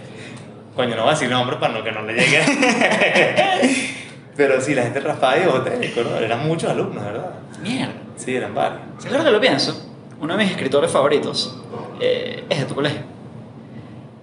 [0.75, 2.43] Coño, no voy a decir nombre para no, que no le llegue.
[4.35, 6.17] Pero sí, la gente raspada de dibujo técnico, ¿no?
[6.17, 7.29] Eran muchos alumnos, ¿verdad?
[7.63, 7.93] Mierda.
[8.17, 8.81] Sí, eran varios.
[8.97, 9.91] ¿Sabes ahora que lo pienso?
[10.19, 11.57] Uno de mis escritores favoritos
[12.01, 13.01] eh, es de tu colegio.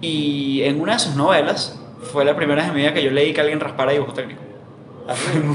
[0.03, 3.11] Y en una de sus novelas fue la primera vez en mi vida que yo
[3.11, 4.41] leí que alguien raspara dibujo técnico.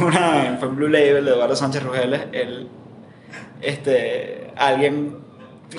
[0.01, 2.21] Una, fue en Blue Label de Eduardo Sánchez Rugeles.
[2.31, 2.67] Él,
[3.61, 5.17] este, alguien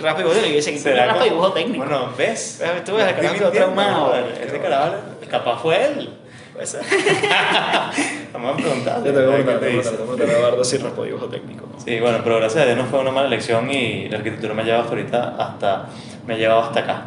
[0.00, 1.84] raspa dibujo técnico y dice que ¿Será raspa dibujo técnico.
[1.84, 2.60] Bueno, ¿ves?
[2.62, 4.14] Eh, tú ves, el carajo traumado.
[4.14, 4.26] ¿no?
[4.26, 4.94] Ese carajo,
[5.30, 6.10] capaz fue él.
[8.32, 9.04] Vamos a preguntar.
[9.04, 11.68] Yo te voy a ¿Qué preguntar, a Eduardo si raspó dibujo técnico.
[11.84, 14.62] Sí, bueno, pero gracias a Dios no fue una mala elección y la arquitectura me
[14.62, 15.86] ha llevado hasta ahorita hasta,
[16.26, 17.02] me ha llevado hasta acá.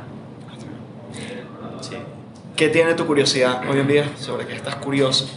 [2.62, 5.28] ¿Qué tiene tu curiosidad hoy en día sobre qué estás curioso?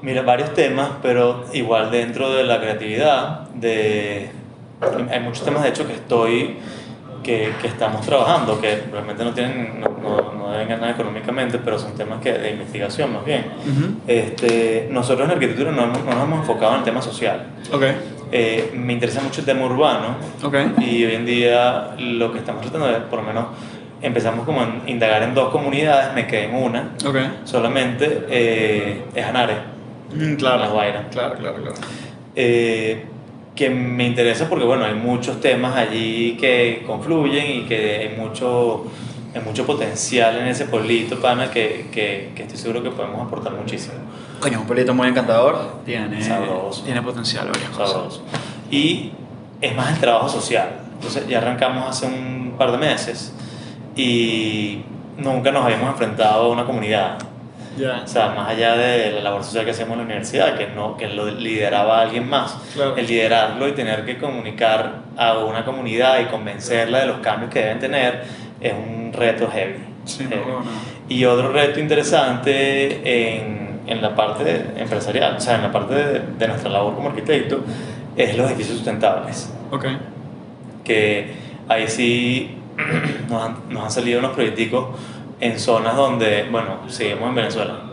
[0.00, 4.30] Mira, varios temas, pero igual dentro de la creatividad, de...
[5.10, 6.58] hay muchos temas de hecho que estoy,
[7.24, 11.80] que, que estamos trabajando, que realmente no, tienen, no, no, no deben ganar económicamente, pero
[11.80, 13.46] son temas que, de investigación más bien.
[14.06, 17.44] Este, nosotros en arquitectura no, hemos- no nos hemos enfocado en el tema social.
[17.72, 17.82] Ok,
[18.30, 20.54] Eh, me interesa mucho el tema urbano ok.
[20.80, 23.46] y hoy en día lo que estamos tratando de, por lo menos,
[24.06, 27.16] empezamos como a indagar en dos comunidades, me quedé en una, Ok.
[27.44, 29.54] solamente eh, es Anare.
[30.14, 30.58] Mm, claro.
[30.60, 31.08] La Guaira.
[31.10, 31.74] Claro, claro, claro.
[32.34, 33.04] eh,
[33.54, 38.84] que me interesa porque bueno, hay muchos temas allí que confluyen y que hay mucho,
[39.34, 43.52] hay mucho potencial en ese pueblito, pana, que, que, que estoy seguro que podemos aportar
[43.54, 43.94] muchísimo.
[44.40, 45.80] Coño, es un pelito muy encantador.
[45.86, 46.82] Tiene, Sabroso.
[46.84, 47.92] tiene potencial, varias cosas.
[47.92, 48.22] Sabroso.
[48.70, 49.12] Y
[49.62, 50.68] es más el trabajo social.
[50.92, 53.32] Entonces ya arrancamos hace un par de meses
[53.96, 54.82] y
[55.18, 57.18] nunca nos habíamos enfrentado a una comunidad.
[57.78, 58.02] Ya.
[58.04, 60.96] O sea, más allá de la labor social que hacemos en la universidad, que, no,
[60.96, 62.96] que lo lideraba alguien más, Claro.
[62.96, 67.60] el liderarlo y tener que comunicar a una comunidad y convencerla de los cambios que
[67.60, 68.22] deben tener
[68.60, 69.74] es un reto heavy.
[70.04, 70.40] Sí, Heavy.
[70.46, 70.70] no, no.
[71.08, 76.20] Y otro reto interesante en, en la parte empresarial, o sea, en la parte de,
[76.38, 77.60] de nuestra labor como arquitecto,
[78.16, 79.52] es los edificios sustentables.
[79.70, 79.84] Ok.
[80.82, 81.34] Que
[81.68, 82.56] ahí sí
[83.28, 84.88] nos han, nos han salido unos proyecticos
[85.40, 87.80] en zonas donde, bueno, seguimos en Venezuela.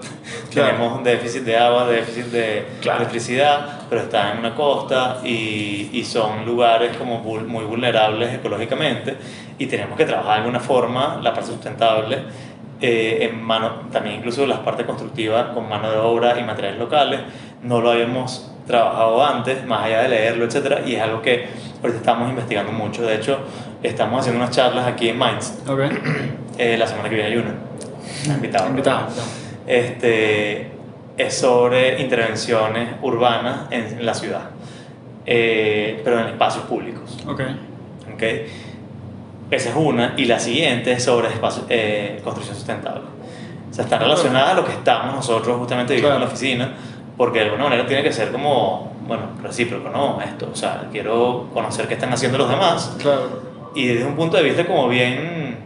[0.50, 0.76] Claro.
[0.76, 3.00] Tenemos déficit de agua, déficit de Claro.
[3.00, 9.17] electricidad, pero están en una costa y, y son lugares como muy vulnerables ecológicamente
[9.58, 12.19] y tenemos que trabajar de alguna forma la parte sustentable
[12.82, 17.22] eh, en mano, también incluso las partes constructivas con mano de obra y materiales locales.
[17.63, 21.47] No lo habíamos trabajado antes, más allá de leerlo, etcétera, y es algo que
[21.82, 23.02] ahorita estamos investigando mucho.
[23.04, 23.39] De hecho,
[23.82, 25.54] estamos haciendo unas charlas aquí en Mainz.
[26.56, 27.56] Eh, la semana que viene hay una.
[28.36, 28.69] Invitado.
[28.69, 29.08] Invitado.
[29.65, 30.69] Este,
[31.17, 34.52] es sobre intervenciones urbanas en, la ciudad,
[35.26, 37.17] eh, pero en espacios públicos.
[37.28, 37.41] Ok.
[38.13, 38.23] ¿ok?
[39.49, 40.13] Esa es una.
[40.15, 43.02] Y la siguiente es sobre espacio- eh, construcción sustentable.
[43.71, 46.38] O sea, está relacionada a lo que estamos nosotros justamente viviendo en la Claro.
[46.38, 46.73] oficina,
[47.17, 50.21] porque de alguna manera tiene que ser como, bueno, recíproco, ¿no?
[50.21, 53.41] Esto, o sea, quiero conocer qué están haciendo los demás Claro.
[53.76, 55.58] y desde un punto de vista como bien,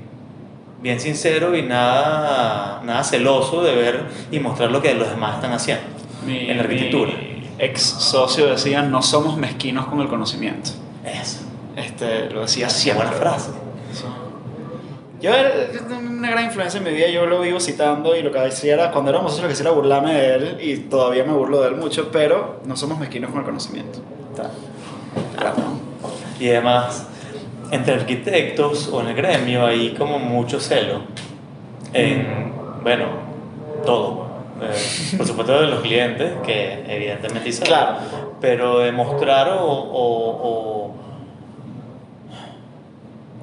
[0.81, 5.53] bien sincero y nada, nada celoso de ver y mostrar lo que los demás están
[5.53, 5.83] haciendo
[6.25, 7.13] Mi- en la arquitectura.
[7.13, 10.71] mi ex socio decía, no somos mezquinos con el conocimiento.
[11.05, 11.39] Eso.
[11.75, 13.05] Este, lo decía siempre.
[13.07, 13.51] buena frase.
[15.19, 15.21] Eso.
[15.21, 15.51] Yo era
[15.99, 18.91] una gran influencia en mi vida, yo lo vivo citando y lo que decía era,
[18.91, 21.69] cuando éramos socios lo que hacía era burlarme de él y todavía me burlo de
[21.69, 23.99] él mucho, pero no somos mezquinos con el conocimiento.
[25.37, 25.55] Claro.
[26.39, 27.07] Y además,
[27.71, 31.01] entre arquitectos o en el gremio hay como mucho celo
[31.93, 32.51] en,
[32.83, 33.05] bueno,
[33.85, 34.27] todo.
[34.61, 37.97] Eh, por supuesto de los clientes, que evidentemente saben, Claro.
[38.41, 40.95] pero demostrar o, o, o,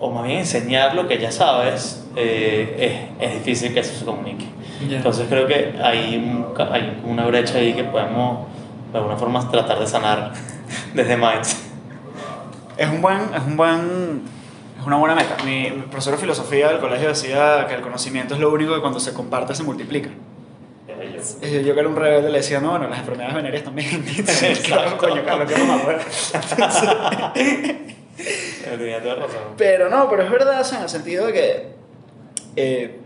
[0.05, 4.05] o más bien enseñar lo que ya sabes, eh, es, es difícil que eso se
[4.05, 4.45] comunique.
[4.87, 4.99] Ya.
[4.99, 8.47] Entonces creo que hay, un hay una brecha ahí que podemos
[8.93, 10.35] de alguna forma tratar de sanar
[10.95, 11.57] desde Minds.
[12.77, 14.23] Es un buen, es un buen,
[14.79, 15.39] es una buena meta.
[15.43, 18.83] Mi, mi profesor de filosofía del colegio decía que el conocimiento es lo único que
[18.83, 20.11] cuando se comparte se multiplica.
[21.41, 24.05] Y Yo que era un rebelde le decía, no, bueno, las enfermedades venéreas también.
[24.65, 25.97] claro, coño, Carlos, qué mamá, güey.
[28.79, 29.41] Tenía toda razón.
[29.57, 31.69] Pero no, pero es verdad, o sea, en el sentido de que,
[32.57, 33.01] eh,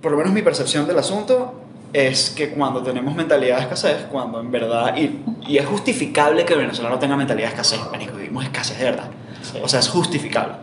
[0.00, 1.60] por lo menos mi percepción del asunto
[1.92, 6.52] es que cuando tenemos mentalidad de escasez, cuando en verdad, y, y es justificable que
[6.52, 9.08] el venezolano tenga mentalidad de escasez, marico, vivimos escasez de verdad.
[9.42, 9.58] Sí.
[9.62, 10.54] O sea, es justificable.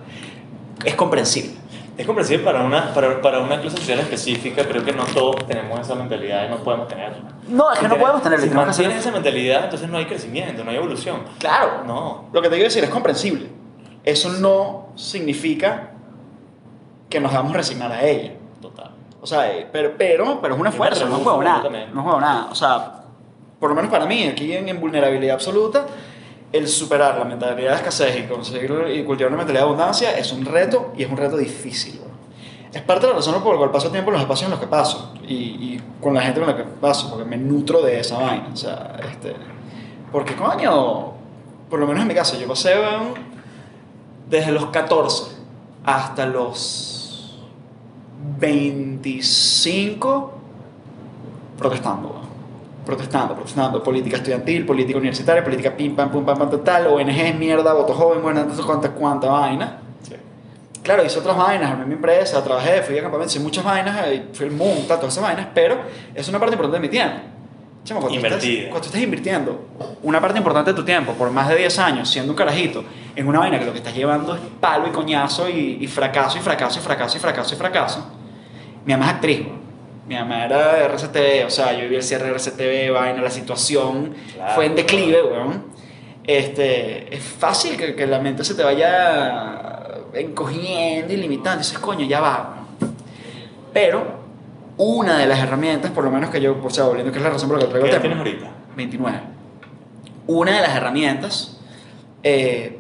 [0.84, 1.63] Es comprensible.
[1.98, 5.80] Es comprensible para una, para, para una clase social específica, creo que no todos tenemos
[5.80, 7.18] esa mentalidad y no podemos tenerla.
[7.48, 10.64] No, es que no podemos tenerla, Si hacer- mantienes esa mentalidad, entonces no hay crecimiento,
[10.64, 11.18] no hay evolución.
[11.38, 11.84] Claro.
[11.86, 12.26] No.
[12.34, 13.48] Lo que te quiero decir es comprensible.
[14.04, 15.92] Eso no significa
[17.10, 18.34] que nos vamos a resignar a ella.
[18.60, 18.90] Total.
[19.22, 21.64] O sea, eh, pero, pero, pero es un esfuerzo, no juego nada.
[21.94, 22.48] No juego nada.
[22.52, 23.04] O sea,
[23.60, 25.86] por lo menos para mí, aquí en, en vulnerabilidad absoluta,
[26.54, 30.32] el superar la mentalidad de escasez y conseguir y cultivar una mentalidad de abundancia es
[30.32, 32.00] un reto y es un reto difícil.
[32.72, 34.60] Es parte de la razón por la cual paso tiempo en los espacios en los
[34.60, 38.18] que paso y, con la gente con la que paso, porque me nutro de esa
[38.20, 38.50] vaina.
[38.54, 39.36] O sea, este,
[40.12, 41.14] porque coño,
[41.70, 42.76] por lo menos en mi caso, yo pasé
[44.30, 45.32] desde los 14
[45.86, 47.40] hasta los
[48.40, 50.34] 25
[51.58, 52.33] protestando.
[52.86, 57.36] Protestando, protestando, política estudiantil, política universitaria, política pim, pam, pum, pam, pam, tal, tal, ONG,
[57.38, 59.80] mierda, voto joven, bueno, entonces cuánta, cuánta vaina.
[60.02, 60.16] Sí.
[60.82, 64.28] Claro, hice otras vainas, armé mi empresa, trabajé, fui a campamentos, hice muchas vainas, eh,
[64.34, 65.78] fui al mundo, tal, todas esas vainas, pero
[66.14, 67.18] es una parte importante de mi tiempo.
[67.86, 69.68] Chamo, cuando, estás, cuando estás invirtiendo
[70.04, 72.82] una parte importante de tu tiempo por más de 10 años siendo un carajito
[73.14, 76.38] en una vaina que lo que estás llevando es palo y coñazo y, y fracaso
[76.38, 78.08] y fracaso y fracaso y fracaso y fracaso.
[78.86, 79.63] Mi mamá es actriz.
[80.08, 83.30] Mi mamá era de RCTV, o sea, yo viví el cierre de RCTV, vaina, la
[83.32, 84.54] situación Claro.
[84.56, 85.64] fue en declive, weón.
[86.26, 91.60] Este, es fácil que, que la mente se te vaya encogiendo y limitando.
[91.60, 92.66] Dices, coño, ya va.
[93.74, 94.24] Pero
[94.78, 97.30] una de las herramientas, por lo menos que yo, o sea, volviendo que es la
[97.30, 98.24] razón por la que traigo ¿Qué el tema.
[98.24, 98.52] tienes ahorita?
[98.76, 99.20] 29.
[100.28, 101.60] Una de las herramientas,
[102.24, 102.80] eh,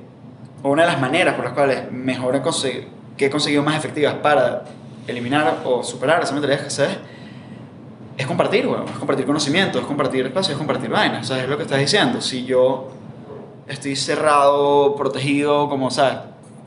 [0.61, 2.41] o una de las maneras por las cuales mejor he
[3.17, 4.63] que he conseguido más efectivas para
[5.07, 6.97] eliminar o superar esa mentalidad de escasez
[8.17, 8.85] es compartir, weón.
[8.87, 11.29] Es compartir conocimiento, es compartir espacio, es compartir vainas.
[11.29, 12.21] O sea, es lo que estás diciendo.
[12.21, 12.89] Si yo
[13.67, 16.17] estoy cerrado, protegido, como, ¿sabes?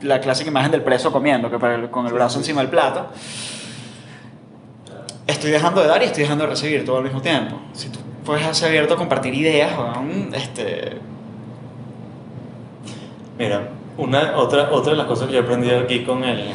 [0.01, 3.07] La clásica imagen del preso comiendo, que para el- con el brazo encima del plato.
[5.25, 7.57] Estoy dejando de dar y estoy dejando de recibir todo al mismo tiempo.
[7.73, 10.97] Si tú puedes ser abierto a compartir ideas, weón, este,
[13.37, 16.49] Mira, una, otra, otra de las cosas que yo he aprendido aquí con el,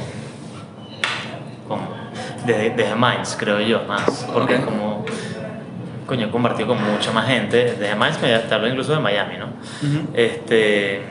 [2.47, 4.27] desde, desde Minds, creo yo, más.
[4.33, 4.65] Porque Ok.
[4.65, 5.05] como,
[6.07, 7.75] coño, he compartido con mucha más gente.
[7.77, 9.47] Desde Minds, me te hablo incluso de Miami, ¿no?
[10.15, 11.03] Este,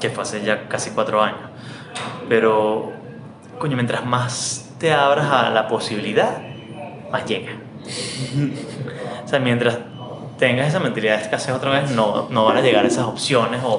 [0.00, 1.40] que fue hace ya casi cuatro años.
[2.28, 2.92] Pero,
[3.58, 6.38] coño, mientras más te abras a la posibilidad,
[7.10, 7.52] más llega.
[9.24, 9.78] O sea, mientras
[10.38, 13.78] tengas esa mentalidad de escasez otra vez, no, no van a llegar esas opciones o,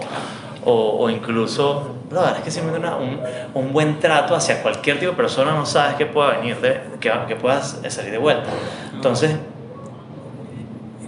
[0.64, 3.20] o, o incluso, brother, es que simplemente una- un,
[3.54, 7.12] un buen trato hacia cualquier tipo de persona no sabes que pueda venir, de, que,
[7.28, 8.50] que puedas salir de vuelta.
[8.94, 9.36] Entonces,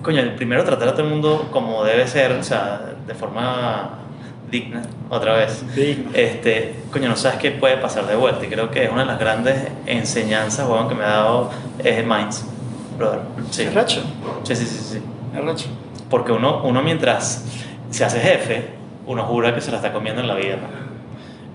[0.01, 3.89] coño, el primero tratar a todo el mundo como debe ser, o sea, de forma
[4.49, 5.63] digna, otra vez.
[5.75, 6.11] Digna.
[6.13, 8.45] Este, coño, no sabes qué puede pasar de vuelta.
[8.45, 11.49] Y creo que es una de las grandes enseñanzas, weón, que me ha dado
[11.83, 12.45] es Minds,
[12.97, 13.19] brother.
[13.51, 13.63] Sí.
[13.63, 14.01] Es racho.
[14.43, 15.01] Sí, sí, sí, sí.
[15.37, 15.67] Es racho.
[16.09, 17.43] Porque uno, uno mientras
[17.91, 18.69] se hace jefe,
[19.05, 20.86] uno jura que se la está comiendo en la vida, ¿no?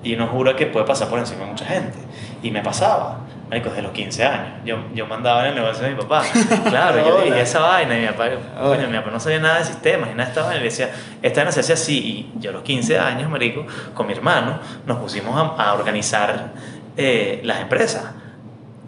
[0.03, 1.99] Y uno jura que puede pasar por encima de mucha gente.
[2.43, 4.49] Y me pasaba, marico, desde los 15 años.
[4.65, 6.23] Yo, yo mandaba en el negocio de mi papá.
[6.69, 7.41] Claro, yo Hola.
[7.41, 10.25] esa vaina y mi papá, coño, mi papá no sabía nada de sistemas y nada
[10.25, 10.57] de esta vaina.
[10.57, 10.91] Y le decía,
[11.23, 11.99] esta vaina se hace así.
[12.37, 16.53] Y yo a los 15 años, marico, con mi hermano, nos pusimos a, a organizar
[16.97, 18.03] eh, las empresas.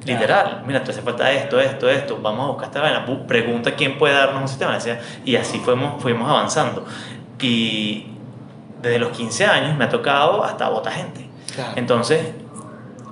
[0.04, 0.20] Claro.
[0.20, 3.96] Literal, mira, te hace falta esto, esto, esto, vamos a buscar esta vaina, pregunta quién
[3.96, 4.78] puede darnos un sistema,
[5.24, 6.84] y así fuimos, fuimos avanzando.
[7.40, 8.06] Y
[8.84, 11.28] desde los 15 años me ha tocado hasta botar gente.
[11.54, 11.72] Claro.
[11.76, 12.20] Entonces,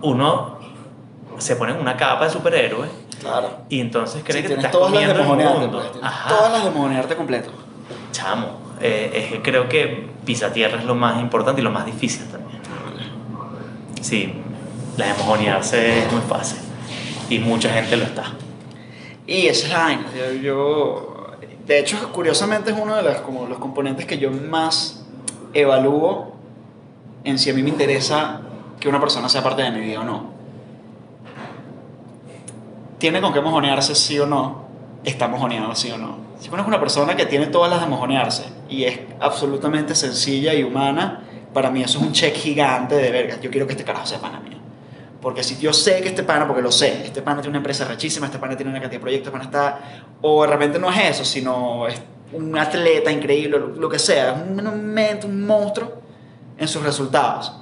[0.02, 0.58] uno
[1.38, 2.88] se pone en una capa de superhéroe
[3.20, 3.50] Claro.
[3.68, 5.82] y entonces cree Sí, que te estás todas las comiendo el mojonearte, mundo.
[6.00, 6.12] pues.
[6.28, 7.50] Todas las de mojonearte completo.
[8.12, 8.46] Chamo,
[8.80, 12.26] eh, es que creo que pisa tierra es lo más importante y lo más difícil
[12.28, 12.60] también.
[14.00, 14.34] Sí,
[14.96, 16.58] la de mojonearse es muy fácil
[17.28, 18.24] y mucha gente lo está.
[19.26, 20.04] Y esa es la vaina.
[20.16, 21.08] Yo, yo-
[21.66, 25.01] de hecho, curiosamente es uno de los, como los componentes que yo más
[25.52, 26.32] evalúo
[27.24, 28.40] en si a mí me interesa
[28.80, 30.32] que una persona sea parte de mi vida o no.
[32.98, 34.64] Tiene con qué mojonearse sí o no,
[35.04, 36.16] está mojoneado sí o no.
[36.40, 40.64] Si conozco una persona que tiene todas las de mojonearse y es absolutamente sencilla y
[40.64, 43.40] humana, para mí eso es un check gigante de verga.
[43.40, 44.58] Yo quiero que este carajo sea pana mío.
[45.20, 47.84] Porque si yo sé que este pana, porque lo sé, este pana tiene una empresa
[47.84, 49.78] rachísima, este pana tiene una cantidad de proyectos, este pana.
[50.20, 52.02] O de repente no es eso, sino es
[52.32, 55.92] un atleta increíble, lo, lo que sea, es un, mente, un monstruo
[56.58, 57.52] en sus resultados.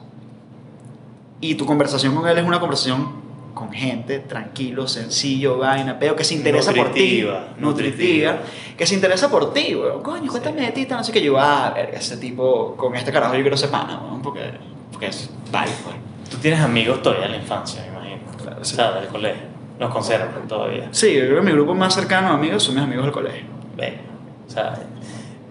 [1.40, 3.20] Y tu conversación con él es una conversación
[3.54, 7.60] con gente, tranquilo, sencillo, vaina, pero que se interesa Nutritiva, por ti.
[7.60, 8.38] Nutritiva.
[8.76, 10.02] Que se interesa por ti, weón.
[10.02, 11.22] Coño, cuéntame de ti, no sé qué.
[11.22, 14.52] Yo, ah, verga, ese tipo, con este carajo yo quiero ser pana, weón, porque,
[14.90, 15.96] porque es vale, pues.
[16.30, 18.32] Tú tienes amigos todavía de la infancia, me imagino.
[18.40, 18.76] Claro, o sí.
[18.76, 19.42] sea, del colegio.
[19.78, 20.88] Los conservan todavía.
[20.92, 23.44] Sí, yo creo que mi grupo más cercano de amigos son mis amigos del colegio.
[23.76, 24.09] Bello.
[24.50, 24.74] O sea,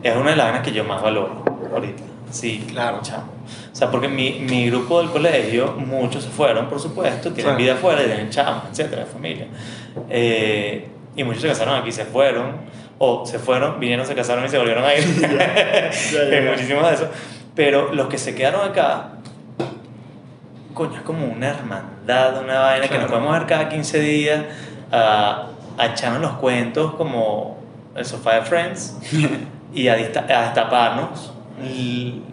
[0.04, 1.42] es una de las ganas que yo más valoro
[1.74, 2.04] ahorita.
[2.32, 3.00] Sí, Claro.
[3.02, 3.32] chamo.
[3.72, 7.74] O sea, porque mi, mi grupo del colegio, muchos se fueron, por supuesto, tienen vida
[7.76, 9.48] afuera, tienen chamos, etcétera, familia.
[10.10, 10.86] Eh,
[11.16, 12.58] y muchos se casaron aquí, se fueron,
[12.98, 15.06] o se fueron, vinieron, se casaron y se volvieron a ir.
[16.52, 17.08] muchísimos de esos.
[17.56, 19.12] Pero los que se quedaron acá,
[20.74, 24.44] coño, es como una hermandad, una vaina que nos podemos ver cada 15 días
[24.92, 27.59] a, a echarnos los cuentos como
[28.00, 28.98] el sofá de Friends
[29.74, 31.34] y a, a destaparnos,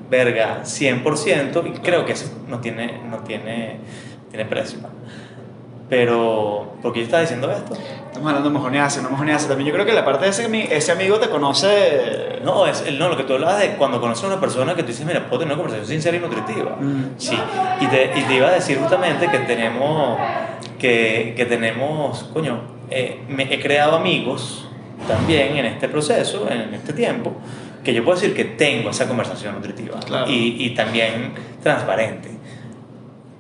[0.09, 3.81] verga, 100%, y creo que eso no tiene, no tiene,
[4.31, 4.79] tiene precio.
[5.89, 7.75] Pero, ¿por qué yo estaba diciendo esto?
[7.75, 9.47] Estamos hablando de mojonearse, no mojonearse.
[9.47, 12.41] También yo creo que la parte de ese, ese amigo te conoce.
[12.43, 14.89] No, es, no, lo que tú hablabas de cuando conoces a una persona que tú
[14.89, 16.77] dices, mira, puedo tener una conversación sincera y nutritiva.
[16.81, 17.15] Mm.
[17.19, 17.39] Sí,
[17.81, 20.19] y te, y te iba a decir justamente que tenemos,
[20.79, 24.67] que, que tenemos, coño, eh, me, he creado amigos
[25.07, 27.33] también en este proceso, en este tiempo,
[27.85, 30.31] que yo puedo decir que tengo esa conversación nutritiva Claro.
[30.31, 32.31] y, y también transparente.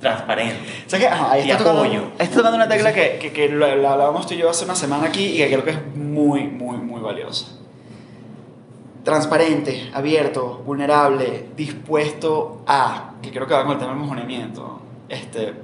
[0.01, 0.57] Transparente.
[0.87, 2.03] O sea que, ajá, ahí Y está tocando, apoyo.
[2.19, 5.25] está tocando una tecla que, que, que hablábamos tú y yo hace una semana aquí
[5.25, 7.47] y que creo que es muy, muy, muy valiosa.
[9.05, 14.81] Transparente, abierto, vulnerable, dispuesto a, que creo que va con el tema del mojoneamiento.
[15.09, 15.55] Este,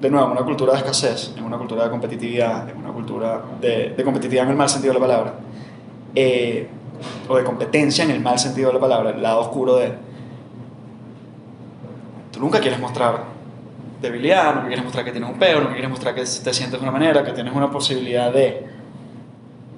[0.00, 3.42] de nuevo, en una cultura de escasez, en una cultura de competitividad, en una cultura
[3.60, 5.34] de, competitividad en el mal sentido de la palabra,
[6.14, 6.68] eh,
[7.28, 9.92] o de competencia en el mal sentido de la palabra, el lado oscuro de
[12.32, 13.24] tú nunca quieres mostrar
[14.00, 16.78] debilidad, nunca quieres mostrar que tienes un peo, nunca quieres mostrar que te sientes de
[16.78, 18.66] una manera, que tienes una posibilidad de...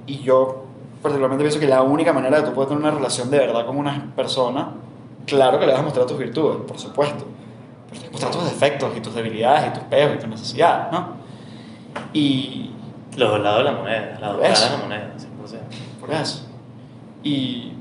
[0.06, 0.64] Y yo
[1.02, 3.78] particularmente pienso que la única manera de tú poder tener una relación de verdad con
[3.78, 4.74] una persona,
[5.26, 7.24] claro que le vas a mostrar tus virtudes, por supuesto,
[8.12, 11.14] mostrar tus defectos y tus debilidades y tus peos y tus necesidades, ¿no?
[12.12, 12.70] Y
[13.16, 16.00] Los dos lados de la moneda, las dos caras de la moneda, 100%.
[16.00, 16.46] por eso.
[17.22, 17.72] Y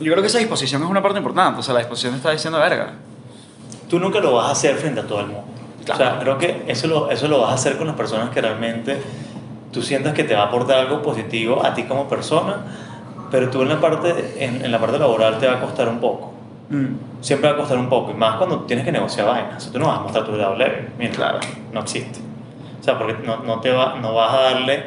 [0.00, 2.58] yo creo que esa disposición es una parte importante, o sea, la disposición está diciendo,
[2.58, 2.92] verga,
[3.88, 5.44] tú nunca lo vas a hacer frente a todo el mundo.
[5.82, 8.40] O sea, creo que eso lo, eso lo vas a hacer con las personas que
[8.40, 9.02] realmente
[9.72, 12.58] tú sientas que te va a aportar algo positivo a ti como persona,
[13.30, 15.98] pero tú en la parte, en, en la parte laboral te va a costar un
[15.98, 16.32] poco.
[16.72, 16.96] Mm.
[17.22, 19.70] Siempre va a costar un poco, y más cuando tienes que negociar vainas.
[19.70, 20.88] Tú no vas a mostrar tu lado leve.
[20.98, 21.38] Mira, Claro.
[21.72, 22.18] no existe.
[22.80, 24.84] O sea, porque no, no, te va, no vas a darle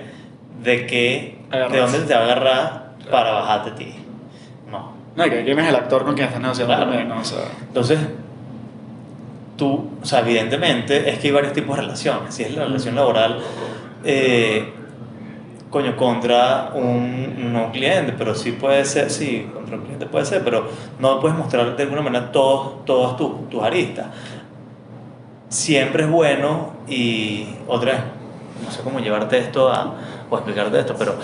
[0.63, 3.95] de qué, de dónde te va a agarrar para bajarte a ti.
[4.69, 4.91] No.
[5.15, 6.89] No, que quién es el actor con quien estás negociando Claro.
[6.89, 7.19] también, ¿no?
[7.21, 7.99] O sea, Entonces,
[9.57, 12.33] tú, o sea, evidentemente es que hay varios tipos de relaciones.
[12.33, 13.39] Si es la relación laboral,
[14.03, 14.73] eh,
[15.75, 20.23] coño, contra un, no un cliente, pero sí puede ser, sí, contra un cliente puede
[20.25, 20.69] ser, pero
[20.99, 24.05] no puedes mostrar de alguna manera todos, todos tus, tus aristas.
[25.49, 28.01] Siempre es bueno y otra vez,
[28.63, 29.95] no sé cómo llevarte esto a,
[30.29, 31.15] o explicarte esto, pero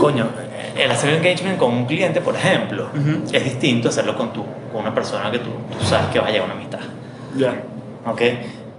[0.00, 0.26] coño,
[0.76, 3.22] el hacer engagement con un cliente, por ejemplo, Ujú.
[3.32, 6.26] es distinto a hacerlo con, tu, con una persona que tú, tú sabes que va
[6.26, 6.80] a una amistad.
[7.36, 7.54] ya.
[8.06, 8.22] ¿ok?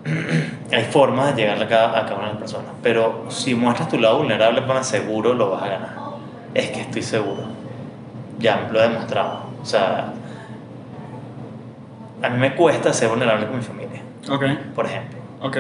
[0.72, 3.90] Hay formas de llegarle a cada, a cada una de las personas, pero si muestras
[3.90, 5.96] tu lado vulnerable, pana, seguro lo vas a ganar.
[6.54, 7.44] Es que estoy seguro.
[8.40, 9.44] Ya lo he demostrado.
[9.62, 10.14] O sea,
[12.22, 14.02] a mí me cuesta ser vulnerable con mi familia,
[14.76, 15.20] por ejemplo.
[15.42, 15.58] ok.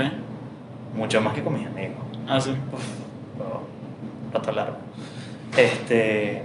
[0.96, 1.96] Mucho más que con mis amigos.
[2.28, 2.54] Ah, sí.
[3.38, 3.64] Pero,
[4.34, 4.78] rato largo.
[5.56, 6.44] Este,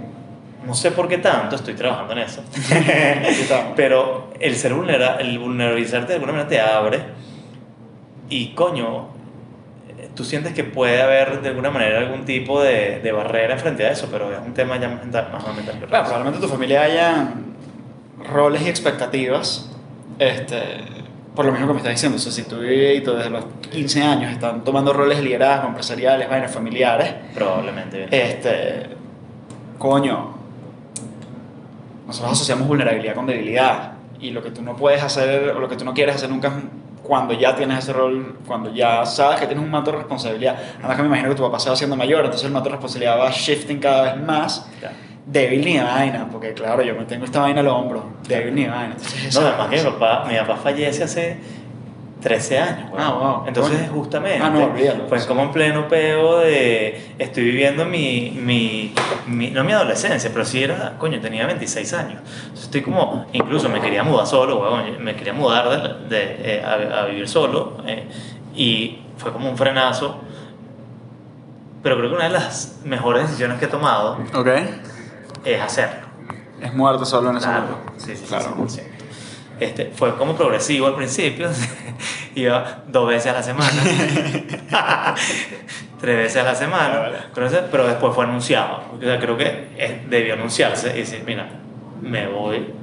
[0.65, 2.41] no sé por qué tanto, estoy trabajando en eso.
[3.75, 7.01] Pero el ser vulnerable, el vulnerabilizarte de alguna manera te abre
[8.29, 9.07] y coño,
[10.15, 13.91] tú sientes que puede haber de alguna manera algún tipo de, de barrera frente a
[13.91, 15.29] eso, pero es un tema ya más mental.
[15.31, 16.03] Más mental que cosa.
[16.03, 17.33] probablemente en tu familia haya
[18.31, 19.71] roles y expectativas,
[20.19, 20.57] este,
[21.35, 22.17] por lo mismo que me estás diciendo.
[22.17, 25.67] O sea, si tú y tú desde los 15 años están tomando roles de liderazgo,
[25.67, 28.07] empresariales, vainas familiares, Probablemente.
[28.09, 28.87] este,
[29.77, 30.35] coño,
[32.07, 33.93] nosotros asociamos vulnerabilidad con debilidad.
[34.19, 36.47] Y lo que tú no puedes hacer, o lo que tú no quieres hacer nunca
[36.47, 36.53] es
[37.07, 40.57] cuando ya tienes ese rol, cuando ya sabes que tienes un manto de responsabilidad.
[40.79, 42.75] Además que me imagino que tu papá se va haciendo mayor, entonces el manto de
[42.75, 44.69] responsabilidad va shifting cada vez más.
[44.81, 44.91] Ya.
[45.25, 48.03] Débil ni de vaina, porque claro, yo me tengo esta vaina al hombro.
[48.27, 48.95] Débil ni de vaina.
[48.95, 51.37] Entonces, No, además que mi papá, mi papá fallece hace
[52.21, 52.89] 13 años.
[52.91, 53.03] weón.
[53.03, 53.43] Ah, wow.
[53.47, 53.91] Entonces, Coño.
[54.01, 55.07] justamente, Ah, no, olvídalo.
[55.07, 57.13] fue como en pleno peo de.
[57.19, 58.93] Estoy viviendo mi, mi,
[59.27, 60.97] mi- No mi adolescencia, pero sí era.
[60.97, 62.21] Coño, tenía 26 años.
[62.41, 63.25] Entonces, estoy como.
[63.33, 65.03] Incluso me quería mudar solo, weón.
[65.03, 65.69] Me quería mudar
[66.09, 67.77] de, de, eh, a, a vivir solo.
[67.85, 68.07] eh,
[68.55, 70.19] y fue como un frenazo.
[71.83, 74.47] Pero creo que una de las mejores decisiones que he tomado Ok.
[75.45, 76.07] es hacerlo.
[76.59, 77.93] Es muerto solo en ese Claro, momento.
[77.97, 78.55] sí, sí, sí, Claro.
[79.59, 79.61] 100%.
[79.61, 81.49] Este, fue como progresivo al principio,
[82.35, 83.71] iba dos veces a la semana,
[85.99, 87.17] tres veces a la semana, Vale.
[87.71, 88.83] pero después fue anunciado.
[88.97, 91.47] O sea, creo que debió anunciarse y decir, mira,
[92.01, 92.73] me voy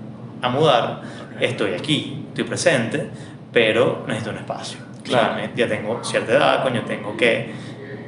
[0.43, 1.03] a mudar,
[1.41, 3.09] estoy aquí, estoy presente,
[3.53, 4.79] pero necesito un espacio.
[5.05, 5.37] Claro.
[5.55, 7.53] Ya tengo cierta edad, coño, tengo que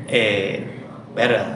[0.08, 0.66] eh,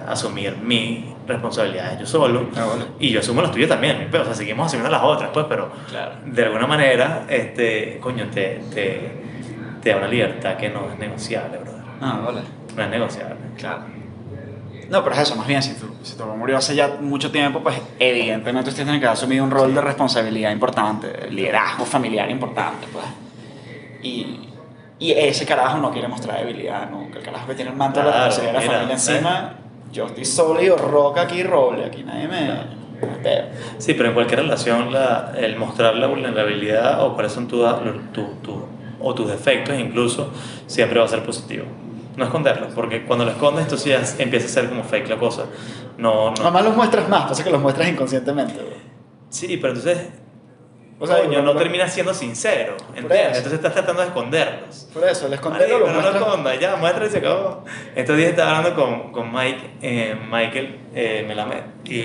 [0.06, 2.48] asumir mi responsabilidad yo solo.
[2.56, 2.84] Ah, vale.
[2.98, 5.70] Y yo asumo las tuyas también, pero, o sea, seguimos asumiendo las otras, pues, pero
[5.88, 6.12] Claro.
[6.26, 9.10] de alguna manera, este, coño, te, te,
[9.82, 11.80] te da una libertad que no es negociable, brother.
[12.00, 12.40] Ah, vale.
[12.76, 13.36] No es negociable.
[13.56, 13.82] Claro.
[14.88, 17.60] No, pero es eso, más bien, si tu, si tu murió hace ya mucho tiempo,
[17.62, 22.88] pues evidentemente usted tiene que asumir un rol de responsabilidad importante, de liderazgo familiar importante,
[22.92, 23.04] pues.
[24.02, 24.48] Y,
[24.98, 27.18] y ese carajo no quiere mostrar debilidad, nunca.
[27.18, 29.54] El carajo que tiene el manto Claro, de la familia encima,
[29.92, 32.50] yo estoy sólido, roca aquí, roble, aquí nadie me...
[33.22, 33.48] pega.
[33.78, 37.64] Sí, pero en cualquier relación, la, el mostrar la vulnerabilidad o cuáles son tus
[38.12, 38.64] tu, tu-
[39.02, 40.30] o tus defectos incluso,
[40.66, 41.64] siempre va a ser positivo.
[42.16, 45.44] No esconderlos, porque cuando lo escondes, entonces ya empieza a ser como fake la cosa.
[45.96, 46.42] No, no.
[46.42, 48.54] Nomás los muestras más, pasa que los muestras inconscientemente.
[48.54, 48.76] bro.
[49.30, 50.08] Sí, pero entonces,
[51.02, 52.76] O sea, coño, no terminas siendo sincero.
[52.88, 53.28] ¿entiendes?
[53.38, 54.86] Entonces estás tratando de esconderlos.
[54.92, 57.64] Por eso, el esconderlo lo no lo escondas, ya, muestra y se acabó.
[57.96, 62.00] Estos días estaba hablando con, con Mike, eh, Michael eh, Melamed y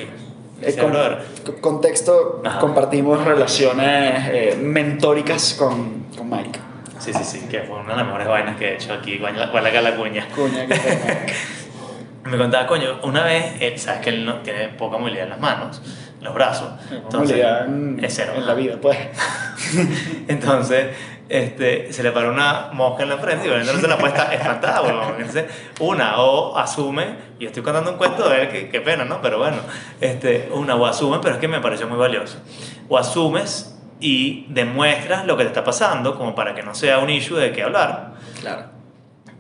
[0.62, 2.60] Eh, con- con- contexto, Ajá.
[2.60, 6.58] compartimos relaciones eh, mentóricas con, con Mike.
[6.98, 9.48] sí, sí, sí, que fue una de las mejores vainas que he hecho aquí, guala
[9.48, 10.26] guala la cuña.
[10.34, 10.76] Cuña, que.
[12.24, 15.40] Me contaba, coño, una vez, él, sabes que él no, tiene poca movilidad en las
[15.40, 15.82] manos,
[16.26, 16.68] los brazos.
[17.14, 18.34] Movilidad en, es cero.
[18.36, 18.98] en la vida, pues.
[20.28, 20.88] Entonces,
[21.30, 25.16] este, se le paró una mosca en la frente y se la puede estar espantada.
[25.18, 25.46] Entonces,
[25.80, 29.22] una, o asume, y estoy contando un cuento de él, que, qué pena, ¿no?
[29.22, 29.58] Pero bueno,
[30.02, 32.38] este, una, o asume, pero es que me pareció muy valioso.
[32.90, 37.10] O asumes y demuestras lo que te está pasando, como para que no sea un
[37.10, 38.14] issue de qué hablar.
[38.40, 38.76] Claro.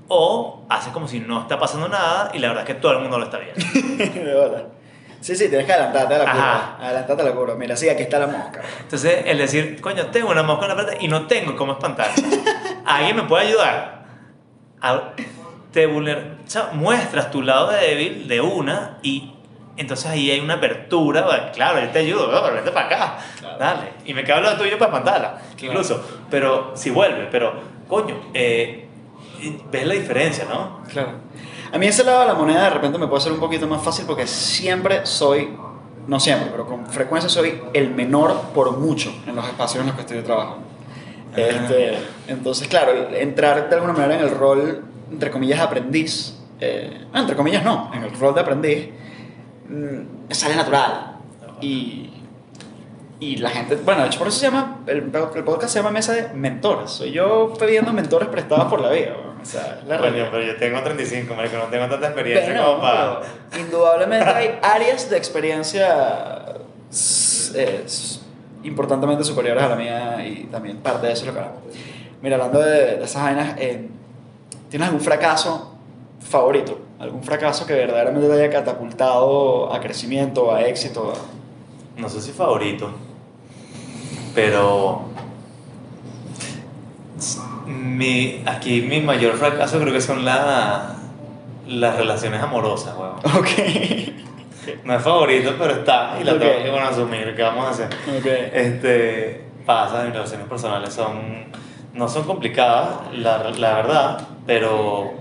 [0.07, 2.99] O haces como si no está pasando nada y la verdad es que todo el
[2.99, 3.63] mundo lo está viendo.
[4.13, 4.65] De bola.
[5.25, 6.77] Sí, sí, tienes que adelantarte a la curva.
[6.79, 7.55] Adelantarte a la curva.
[7.55, 8.61] Mira, sí, aquí está la mosca.
[8.81, 12.13] Entonces, el decir, coño, tengo una mosca en la plata y no tengo cómo espantarla.
[12.85, 14.05] ¿Alguien me puede ayudar?
[14.81, 15.13] A-
[15.71, 19.33] te vulner o sea, muestras tu lado débil de una y
[19.77, 21.51] entonces ahí hay una apertura.
[21.53, 23.17] Claro, yo te ayudo, pero vete para acá.
[23.39, 23.57] Claro.
[23.57, 23.93] Dale.
[24.05, 25.41] Y me quedo lo tuyo para espantarla.
[25.57, 25.73] Claro.
[25.73, 26.05] Incluso.
[26.29, 27.51] Pero si vuelve, pero,
[27.87, 28.87] coño, eh,
[29.71, 30.83] ves la diferencia, ¿no?
[30.87, 31.13] Claro.
[31.71, 33.81] A mí ese lado de la moneda de repente me puede ser un poquito más
[33.81, 35.55] fácil porque siempre soy,
[36.07, 39.95] no siempre, pero con frecuencia soy el menor por mucho en los espacios en los
[39.95, 40.57] que estoy de trabajo.
[41.33, 41.39] Ah.
[41.39, 41.97] Este,
[42.27, 47.35] entonces, claro, entrar de alguna manera en el rol, entre comillas, aprendiz, eh, no, entre
[47.35, 48.89] comillas no, en el rol de aprendiz,
[49.69, 51.17] mm, sale natural.
[51.61, 52.09] Y,
[53.19, 55.91] y la gente, bueno, de hecho por eso se llama, el, el podcast se llama
[55.91, 56.91] Mesa de Mentores.
[56.91, 59.15] Soy yo pidiendo mentores prestados por la vida.
[59.45, 60.29] O sea, es la realidad.
[60.31, 63.19] pero yo tengo 35, marico, no tengo tanta experiencia Bueno, como para...
[63.51, 66.55] pero indudablemente hay áreas de experiencia
[67.53, 68.19] eh, s-
[68.63, 71.61] importantemente superiores a la mía y también parte de eso es lo que hago.
[72.23, 73.87] Mira, hablando de, de esas vainas, eh,
[74.69, 75.75] ¿tienes algún fracaso
[76.27, 76.79] favorito?
[76.97, 81.13] ¿Algún fracaso que verdaderamente te haya catapultado a crecimiento, a éxito?
[81.13, 82.89] a- No sé si favorito,
[84.33, 85.03] pero
[87.85, 90.95] mi, aquí mi mayor fracaso creo que son la,
[91.67, 93.15] las relaciones amorosas, weón.
[93.37, 93.49] Ok.
[94.83, 96.39] No es favorito, pero está y la Ok.
[96.39, 97.33] tengo que bueno, asumir.
[97.35, 97.85] ¿Qué vamos a hacer?
[98.17, 98.25] ok.
[98.53, 101.45] Este, pasa, mis relaciones personales son,
[101.93, 105.13] no son complicadas, la, la verdad, pero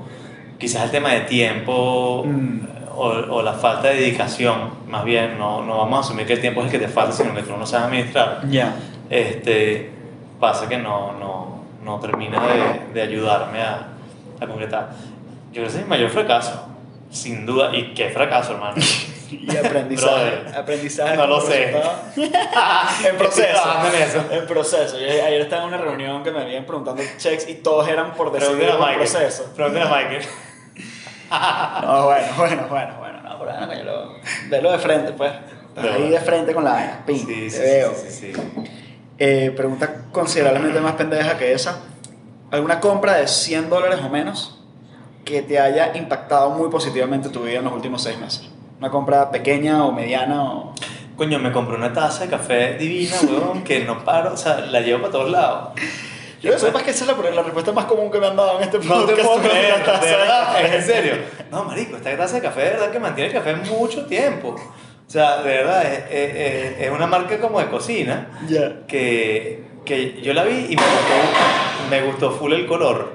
[0.58, 2.60] quizás el tema de tiempo Mm.
[2.96, 6.40] o, o la falta de dedicación, más bien, no, no vamos a asumir que el
[6.40, 8.74] tiempo es el que te falta, sino que tú no sabes administrar, Ya.
[9.10, 9.90] este,
[10.40, 11.53] pasa que no, no,
[11.84, 13.86] no termina de, de ayudarme a,
[14.40, 14.90] a concretar.
[15.52, 16.66] Yo creo que ese es mi mayor fracaso,
[17.10, 18.76] sin duda, y qué fracaso, hermano.
[19.30, 20.30] Y aprendizaje.
[20.30, 20.56] Brother.
[20.58, 21.16] aprendizaje.
[21.16, 21.70] No lo sé.
[23.08, 23.62] en proceso.
[23.92, 24.24] en eso.
[24.30, 24.96] En proceso.
[25.00, 28.30] Yo ayer estaba en una reunión que me habían preguntando checks y todos eran por
[28.30, 28.96] decidir un Michael.
[28.98, 29.50] proceso.
[29.56, 30.22] Pregúntale a Michael.
[31.82, 33.22] No, bueno, bueno, bueno, bueno.
[33.22, 34.12] No, pero bueno, coño, lo,
[34.50, 35.32] velo de frente, pues.
[35.76, 37.02] Ahí de frente con la vaina.
[37.04, 37.92] Pin, Sí, te sí, veo.
[37.94, 38.40] sí, sí, sí.
[39.18, 41.78] Eh, pregunta considerablemente más pendeja que esa.
[42.50, 44.60] ¿Alguna compra de 100 dólares o menos
[45.24, 48.48] que te haya impactado muy positivamente tu vida en los últimos seis meses?
[48.78, 50.74] ¿Una compra pequeña o mediana o...?
[51.16, 54.80] Coño, me compré una taza de café divina, weón, que no paro, o sea, la
[54.80, 55.68] llevo para todos lados.
[56.42, 58.58] Yo no más que esa es la, la respuesta más común que me han dado
[58.58, 61.14] en este No te podcast puedo creer, taza de en serio.
[61.50, 64.54] No, marico, esta taza de café de verdad que mantiene el café mucho tiempo.
[65.06, 68.86] O sea, de verdad, es, es- es- una marca como de cocina Ya.
[68.88, 73.14] que, que yo la vi y me gustó, me gustó full el color.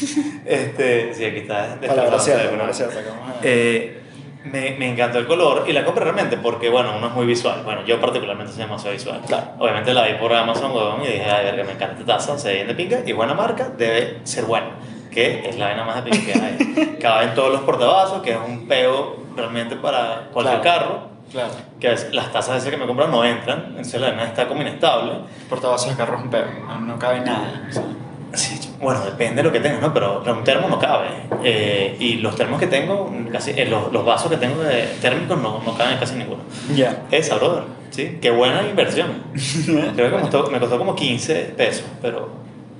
[0.46, 3.00] Este, sí, aquí está Palabra cierta, palabra cierta.
[3.42, 4.00] Eh,
[4.44, 7.60] me, me encantó el color y la compré realmente porque, bueno, uno es muy visual.
[7.64, 9.20] Bueno, yo particularmente soy demasiado visual.
[9.26, 9.48] Claro.
[9.58, 12.48] Obviamente la vi por Amazon, weón, y dije, ay, verga, me encanta esta taza, se
[12.48, 14.70] ve bien de pinga y buena marca, debe ser buena.
[15.10, 16.96] Que es la vaina más de pinga que hay.
[17.00, 20.78] Cabe en todos los portavasos, que es un peo realmente para cualquier Claro.
[20.80, 21.09] carro.
[21.30, 21.52] Claro.
[21.78, 24.62] Que veces las tazas esas que me compran no entran, entonces la vaina está como
[24.62, 25.12] inestable.
[25.48, 26.46] Portavasos de carro es un peo.
[26.66, 27.66] No, no cabe nada.
[27.68, 27.84] o sea.
[28.32, 29.92] Sí, bueno, depende de lo que tengas, ¿no?
[29.92, 31.08] Pero, pero un termo no cabe.
[31.42, 35.36] Eh, y los termos que tengo, casi, eh, los, los vasos que tengo de térmicos
[35.38, 36.42] no, no caben casi ninguno.
[36.74, 37.02] Ya.
[37.10, 37.64] Esa, brother.
[37.90, 39.24] Sí, qué buena inversión.
[39.96, 42.30] Creo que me costó, me costó como 15 pesos, pero.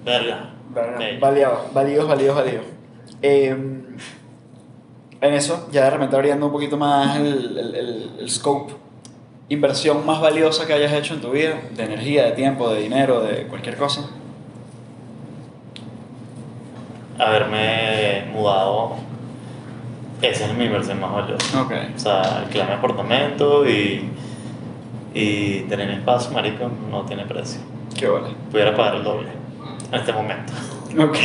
[0.04, 0.50] Verga.
[1.20, 2.64] Validos, validos, validos.
[3.22, 3.56] Eh,
[5.20, 8.74] en eso, ya de repente abriendo un poquito más el, el, el- el scope.
[9.48, 13.20] Inversión más valiosa que hayas hecho en tu vida, de energía, de tiempo, de dinero,
[13.20, 14.08] de cualquier cosa.
[17.18, 18.92] Haberme mudado.
[20.22, 21.62] Esa es mi inversión más valiosa.
[21.62, 21.72] Ok.
[21.96, 24.08] O sea, alquilar mi apartamento y.
[25.12, 27.60] Y tener espacio, marico, no tiene precio.
[27.98, 28.28] Qué vale.
[28.50, 29.28] Pudiera pagar el doble
[29.90, 30.52] en este momento.
[30.98, 31.18] Ok.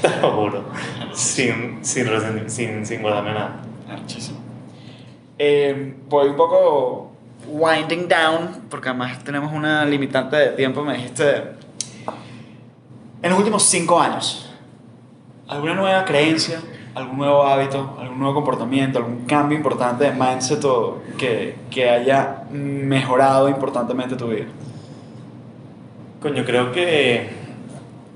[0.00, 0.64] Te lo juro.
[1.12, 2.06] Sin, sin,
[2.48, 3.60] sin, sin guardarme nada.
[4.00, 4.38] Muchísimo.
[5.38, 7.12] Eh, voy un poco
[7.48, 10.82] winding down, porque además tenemos una limitante de tiempo.
[10.82, 11.42] Me dijiste,
[13.22, 14.50] en los últimos cinco años,
[15.48, 16.60] ¿alguna nueva creencia,
[16.94, 22.44] algún nuevo hábito, algún nuevo comportamiento, algún cambio importante de mindset o que, que haya
[22.50, 24.46] mejorado importantemente tu vida?
[26.20, 27.43] Coño, creo que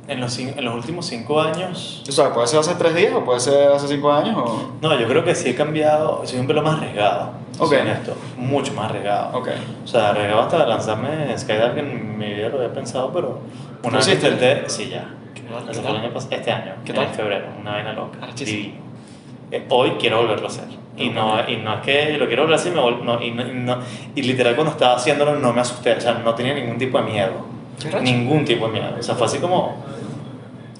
[0.08, 2.02] en los, en los últimos cinco años.
[2.08, 4.70] O sea, puede ser hace tres días o puede ser hace cinco años o...
[4.80, 6.22] No, yo creo que sí he cambiado.
[6.24, 7.30] Soy un pelo más arriesgado.
[7.58, 7.68] Ok.
[7.70, 9.38] soy honesto, mucho más arriesgado.
[9.38, 9.48] Ok.
[9.84, 13.40] O sea, arriesgado hasta lanzarme Skydive en mi vida lo había pensado, pero
[13.82, 15.08] una ¿Lo vez intenté, sí, ya.
[15.50, 15.68] tal?
[15.70, 17.08] Eso fue el año pas- este año, ¿Qué en tal?
[17.08, 18.18] febrero, una vaina loca.
[18.36, 18.74] Divino.
[19.50, 20.64] Eh, hoy quiero volverlo a hacer.
[20.96, 23.46] Y no, y no es que lo quiero hablar así, me vol- no, y, no,
[23.46, 23.78] y, no-
[24.14, 27.04] y literal cuando estaba haciéndolo no me asusté, o sea, no tenía ningún tipo de
[27.04, 27.57] miedo.
[28.02, 28.88] Ningún tipo de miedo.
[28.98, 29.76] O sea, fue así como...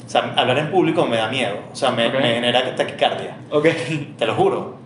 [0.07, 2.15] O sea, hablar en público me da miedo, o sea, me, Ok.
[2.15, 3.67] me genera taquicardia, Ok.
[4.17, 4.77] te lo juro.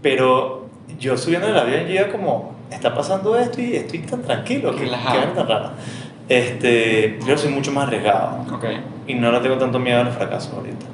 [0.00, 0.66] Pero
[0.98, 4.86] yo subiendo el avión yo iba como, está pasando esto y estoy tan tranquilo, que,
[4.86, 5.72] vaina tan rara.
[6.26, 8.64] Este, yo soy mucho más arriesgado Ok.
[9.06, 10.86] y no le tengo tanto miedo al fracaso ahorita,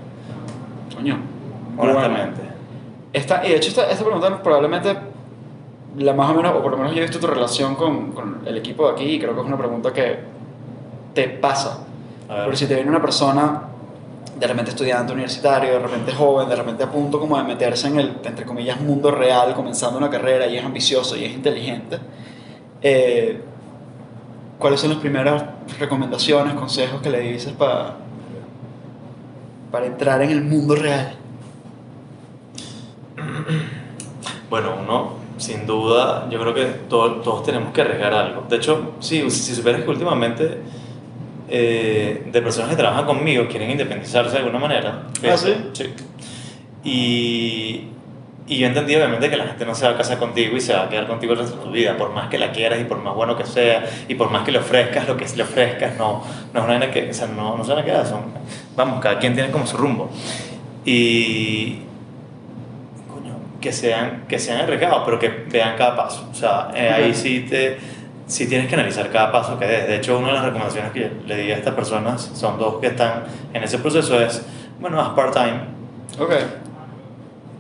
[0.97, 1.19] Coño.
[1.77, 2.41] honestamente.
[3.13, 4.97] Esta, y de hecho, esta, esta pregunta probablemente
[5.99, 8.41] la más o menos, o por lo menos yo he visto tu relación con, con
[8.45, 10.19] el equipo de aquí y creo que es una pregunta que
[11.23, 11.79] te pasa.
[12.29, 13.63] Pero si te viene una persona,
[14.39, 17.99] de repente estudiante universitario, de repente joven, de repente a punto como de meterse en
[17.99, 21.99] el, entre comillas, mundo real, comenzando una carrera y es ambicioso y es inteligente,
[22.83, 23.41] eh,
[24.61, 25.43] ¿cuáles son las primeras
[25.81, 27.97] recomendaciones, consejos que le dices para
[29.73, 31.15] para entrar en el mundo real?
[34.51, 38.45] Bueno, uno, sin duda, yo creo que todo- todos tenemos que arriesgar algo.
[38.49, 40.59] De hecho, sí, si supieras que últimamente
[41.49, 45.05] eh, de personas que trabajan conmigo quieren independizarse de alguna manera.
[45.29, 45.55] ¿Ah, sí?
[45.73, 45.85] Sí.
[46.85, 47.89] Y,
[48.47, 50.73] y yo entendí obviamente que la gente no se va a casar contigo y se
[50.73, 52.85] va a quedar contigo el resto de tu vida, por más que la quieras y
[52.85, 55.97] por más bueno que sea y por más que le ofrezcas lo que le ofrezcas,
[55.99, 56.25] no,
[56.55, 58.23] no es una que, o sea, no, no se van a quedar, son,
[58.75, 60.11] vamos, cada quien tiene como su rumbo.
[60.85, 61.81] Y,
[63.61, 66.29] que sean, que sean arriesgados, pero que vean cada paso.
[66.31, 67.77] O sea, eh, ahí sí, te,
[68.29, 69.89] sí tienes que analizar cada paso que des.
[69.89, 72.87] De hecho, una de las recomendaciones que le di a estas personas, son dos que
[72.89, 74.43] están en ese proceso, es,
[74.81, 75.61] bueno, haz part-time,
[76.21, 76.33] Ok.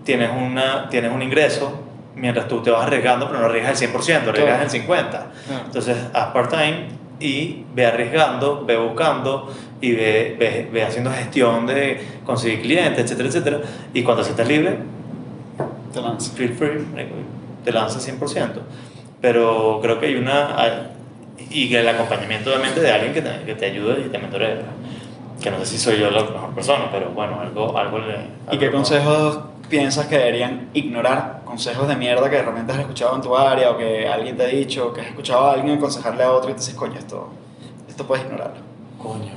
[0.04, 1.80] tienes, una, tienes un ingreso,
[2.14, 4.86] mientras tú te vas arriesgando, pero no arriesgas el 100%, arriesgas el 50%.
[5.10, 5.28] Claro.
[5.66, 6.88] Entonces, haz part-time
[7.20, 13.28] y ve arriesgando, ve buscando y ve, ve, ve haciendo gestión de conseguir clientes, etcétera,
[13.28, 13.60] etcétera.
[13.94, 14.78] Y cuando estés libre,
[15.92, 16.32] Te lanzas.
[16.34, 16.84] feel free,
[17.64, 18.60] te lanzas 100%.
[19.20, 20.90] Pero creo que hay una...
[21.50, 24.58] y que el acompañamiento obviamente de alguien que te, que te ayude y te mentoree.
[25.42, 28.12] Que no sé si soy yo la mejor persona, pero bueno, algo, algo le...
[28.14, 29.38] ¿Y algo- qué consejos
[29.68, 31.42] piensas que deberían ignorar?
[31.44, 34.42] Consejos de mierda que de repente has escuchado en tu área o que alguien te
[34.44, 37.28] ha dicho, que has escuchado a alguien aconsejarle a otro y te dices, coño, esto,
[37.88, 38.56] esto puedes ignorarlo.
[39.00, 39.32] Coño.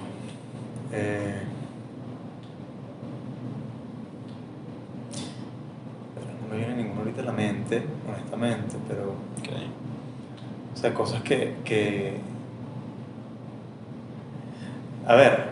[0.91, 1.43] Eh...
[6.51, 9.15] me viene ninguno ahorita a la mente, honestamente, pero...
[10.73, 12.17] O sea, cosas que, que...
[15.07, 15.45] A ver,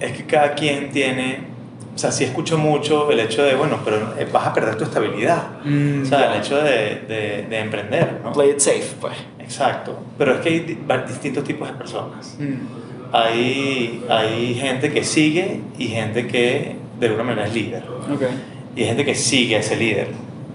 [0.00, 1.46] es que cada quien tiene...
[1.94, 4.84] O sea, sí escucho mucho el hecho de, bueno, pero eh, vas a perder tu
[4.84, 5.64] estabilidad.
[5.64, 6.32] Mm, o sea, ya.
[6.32, 8.32] el hecho de, de, de emprender, ¿no?
[8.32, 9.14] Play it safe, pues.
[9.40, 9.98] Exacto.
[10.16, 12.36] Pero es que hay distintos tipos de personas.
[12.38, 13.14] Mm.
[13.14, 17.82] Hay, hay gente que sigue y gente que de alguna manera es líder.
[18.12, 18.22] Ok.
[18.78, 20.06] Y hay gente que sigue a ese líder.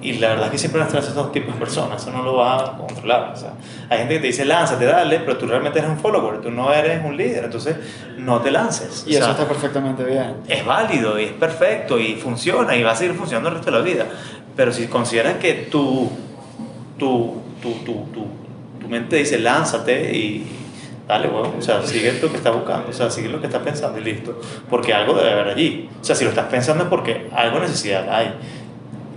[0.02, 2.12] Y la verdad es que siempre van a estar esos dos tipos de personas, eso
[2.12, 3.34] no lo vas a controlar.
[3.34, 3.52] O sea,
[3.90, 6.74] hay gente que te dice lánzate, dale, pero tú realmente eres un follower, tú no
[6.74, 7.76] eres un líder, entonces
[8.18, 9.04] no te lances.
[9.06, 10.36] Y O eso sea, está perfectamente bien.
[10.48, 13.78] es válido y es perfecto y funciona y va a seguir funcionando el resto de
[13.78, 14.06] la vida.
[14.56, 16.10] Pero si consideras que tu,
[16.98, 18.28] tu, tu, tu, tu,
[18.80, 20.48] tu mente dice lánzate y
[21.08, 23.62] dale, huevón, o sea, sigue lo que estás buscando, o sea, sigue lo que estás
[23.62, 24.40] pensando y listo.
[24.70, 25.90] Porque algo debe haber allí.
[26.02, 28.34] O sea, si lo estás pensando es porque algo necesidad hay.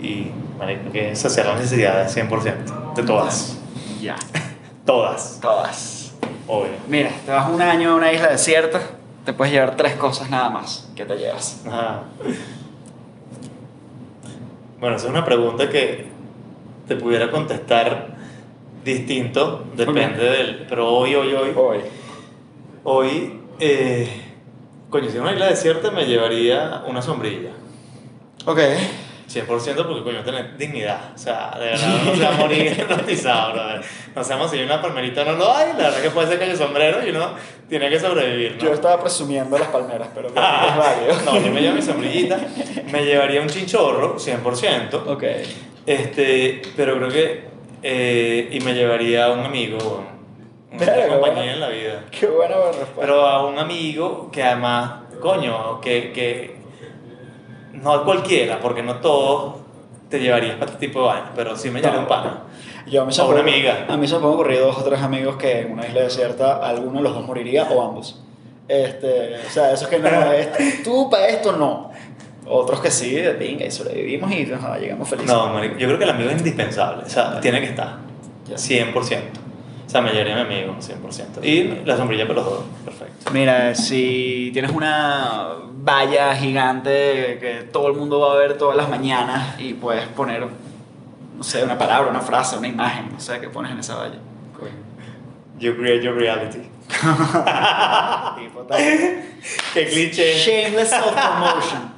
[0.03, 3.59] Y marico, que saciar las necesidades 100%, de todas.
[4.01, 4.17] Ya.
[4.85, 6.15] Todas, Todas.
[6.47, 6.71] obvio.
[6.87, 8.81] Mira, te vas un año a una isla desierta,
[9.25, 10.89] te puedes llevar tres cosas nada más.
[10.95, 11.63] ¿Qué te llevas?
[11.67, 12.03] Ajá.
[14.79, 16.07] Bueno, esa es una pregunta que
[16.87, 18.16] te pudiera contestar
[18.87, 20.67] distinto, depende del...
[20.69, 21.79] Pero hoy, hoy, hoy, Hoy.
[22.85, 24.09] hoy, eh,
[24.89, 27.51] coño, si una isla desierta me llevaría una sombrilla.
[28.47, 28.61] Ok.
[29.29, 31.13] 100% porque coño, tener dignidad.
[31.15, 33.81] O sea, de verdad no se va a morir hipnotizado, brother.
[34.15, 36.57] No sabemos si una palmerita no lo hay, la verdad que puede ser que haya
[36.57, 37.31] sombrero y uno
[37.69, 38.63] tiene que sobrevivir, ¿no?
[38.63, 40.39] Yo estaba presumiendo las palmeras, pero que
[41.11, 41.25] es.
[41.25, 42.39] No, yo me llevo mi sombrillita,
[42.93, 45.07] me llevaría un chinchorro, 100%.
[45.09, 45.25] Ok.
[45.87, 47.56] Este, pero creo que.
[47.89, 49.79] Eh, y me llevaría a un amigo,
[50.73, 51.41] una compañía bueno.
[51.43, 52.05] en la vida.
[52.11, 53.01] Qué buena respuesta.
[53.01, 56.13] Pero a un amigo que además, coño, que.
[56.13, 56.57] que
[57.75, 59.57] no a cualquiera, porque no todos
[60.09, 62.43] te llevarías para este tipo de vainas, pero sí me llevaría un pana.
[62.89, 63.87] Yo a mí se O una amiga.
[63.89, 66.57] A mí se me han ocurrido dos o tres amigos que en una isla desierta
[66.67, 68.21] alguno de los dos moriría o ambos.
[68.67, 71.93] Este, o sea, eso es que no, este, tú para esto no.
[72.49, 75.33] Otros que sí, de pinga, y sobrevivimos y ajá, llegamos felices.
[75.33, 77.97] No, marico, yo creo que el amigo es indispensable, o sea, tiene que estar,
[78.49, 78.57] Ya.
[78.57, 78.95] 100%.
[79.87, 81.45] O sea, me llevaría a mi amigo, 100%.
[81.45, 83.31] Y la sombrilla para los dos, perfecto.
[83.33, 85.49] Mira, si tienes una
[85.83, 90.47] valla gigante que todo el mundo va a ver todas las mañanas y puedes poner,
[91.37, 94.19] no sé, una palabra, una frase, una imagen, no sé, qué pones en esa valla.
[95.59, 96.69] You create your reality.
[96.89, 98.79] Tipo, tal.
[99.75, 100.35] Qué cliché.
[100.39, 101.96] Shameless self-promotion.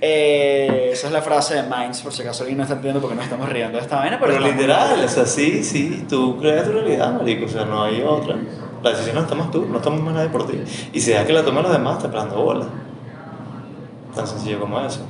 [0.00, 3.16] Eh, esa es la frase de Minds, por si acaso alguien no está entendiendo porque
[3.16, 6.66] nos estamos riendo de esta vaina, pero, Pero literal, o sea, sí, sí, tú creas
[6.66, 8.36] tu realidad, marico, o sea, no hay otra.
[8.82, 10.62] La decisión la tomas tú, no tomas más nadie por ti.
[10.92, 12.66] Y si dejas que la tomen los demás, te dando bola.
[14.14, 15.00] Tan sencillo como eso.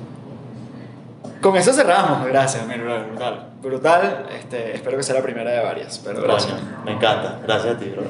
[1.40, 3.48] Con eso cerramos, gracias, mira, brutal.
[3.62, 6.54] Brutal, este, espero que sea la primera de varias, pero gracias.
[6.84, 7.40] Me encanta.
[7.44, 8.04] Gracias a ti, bro.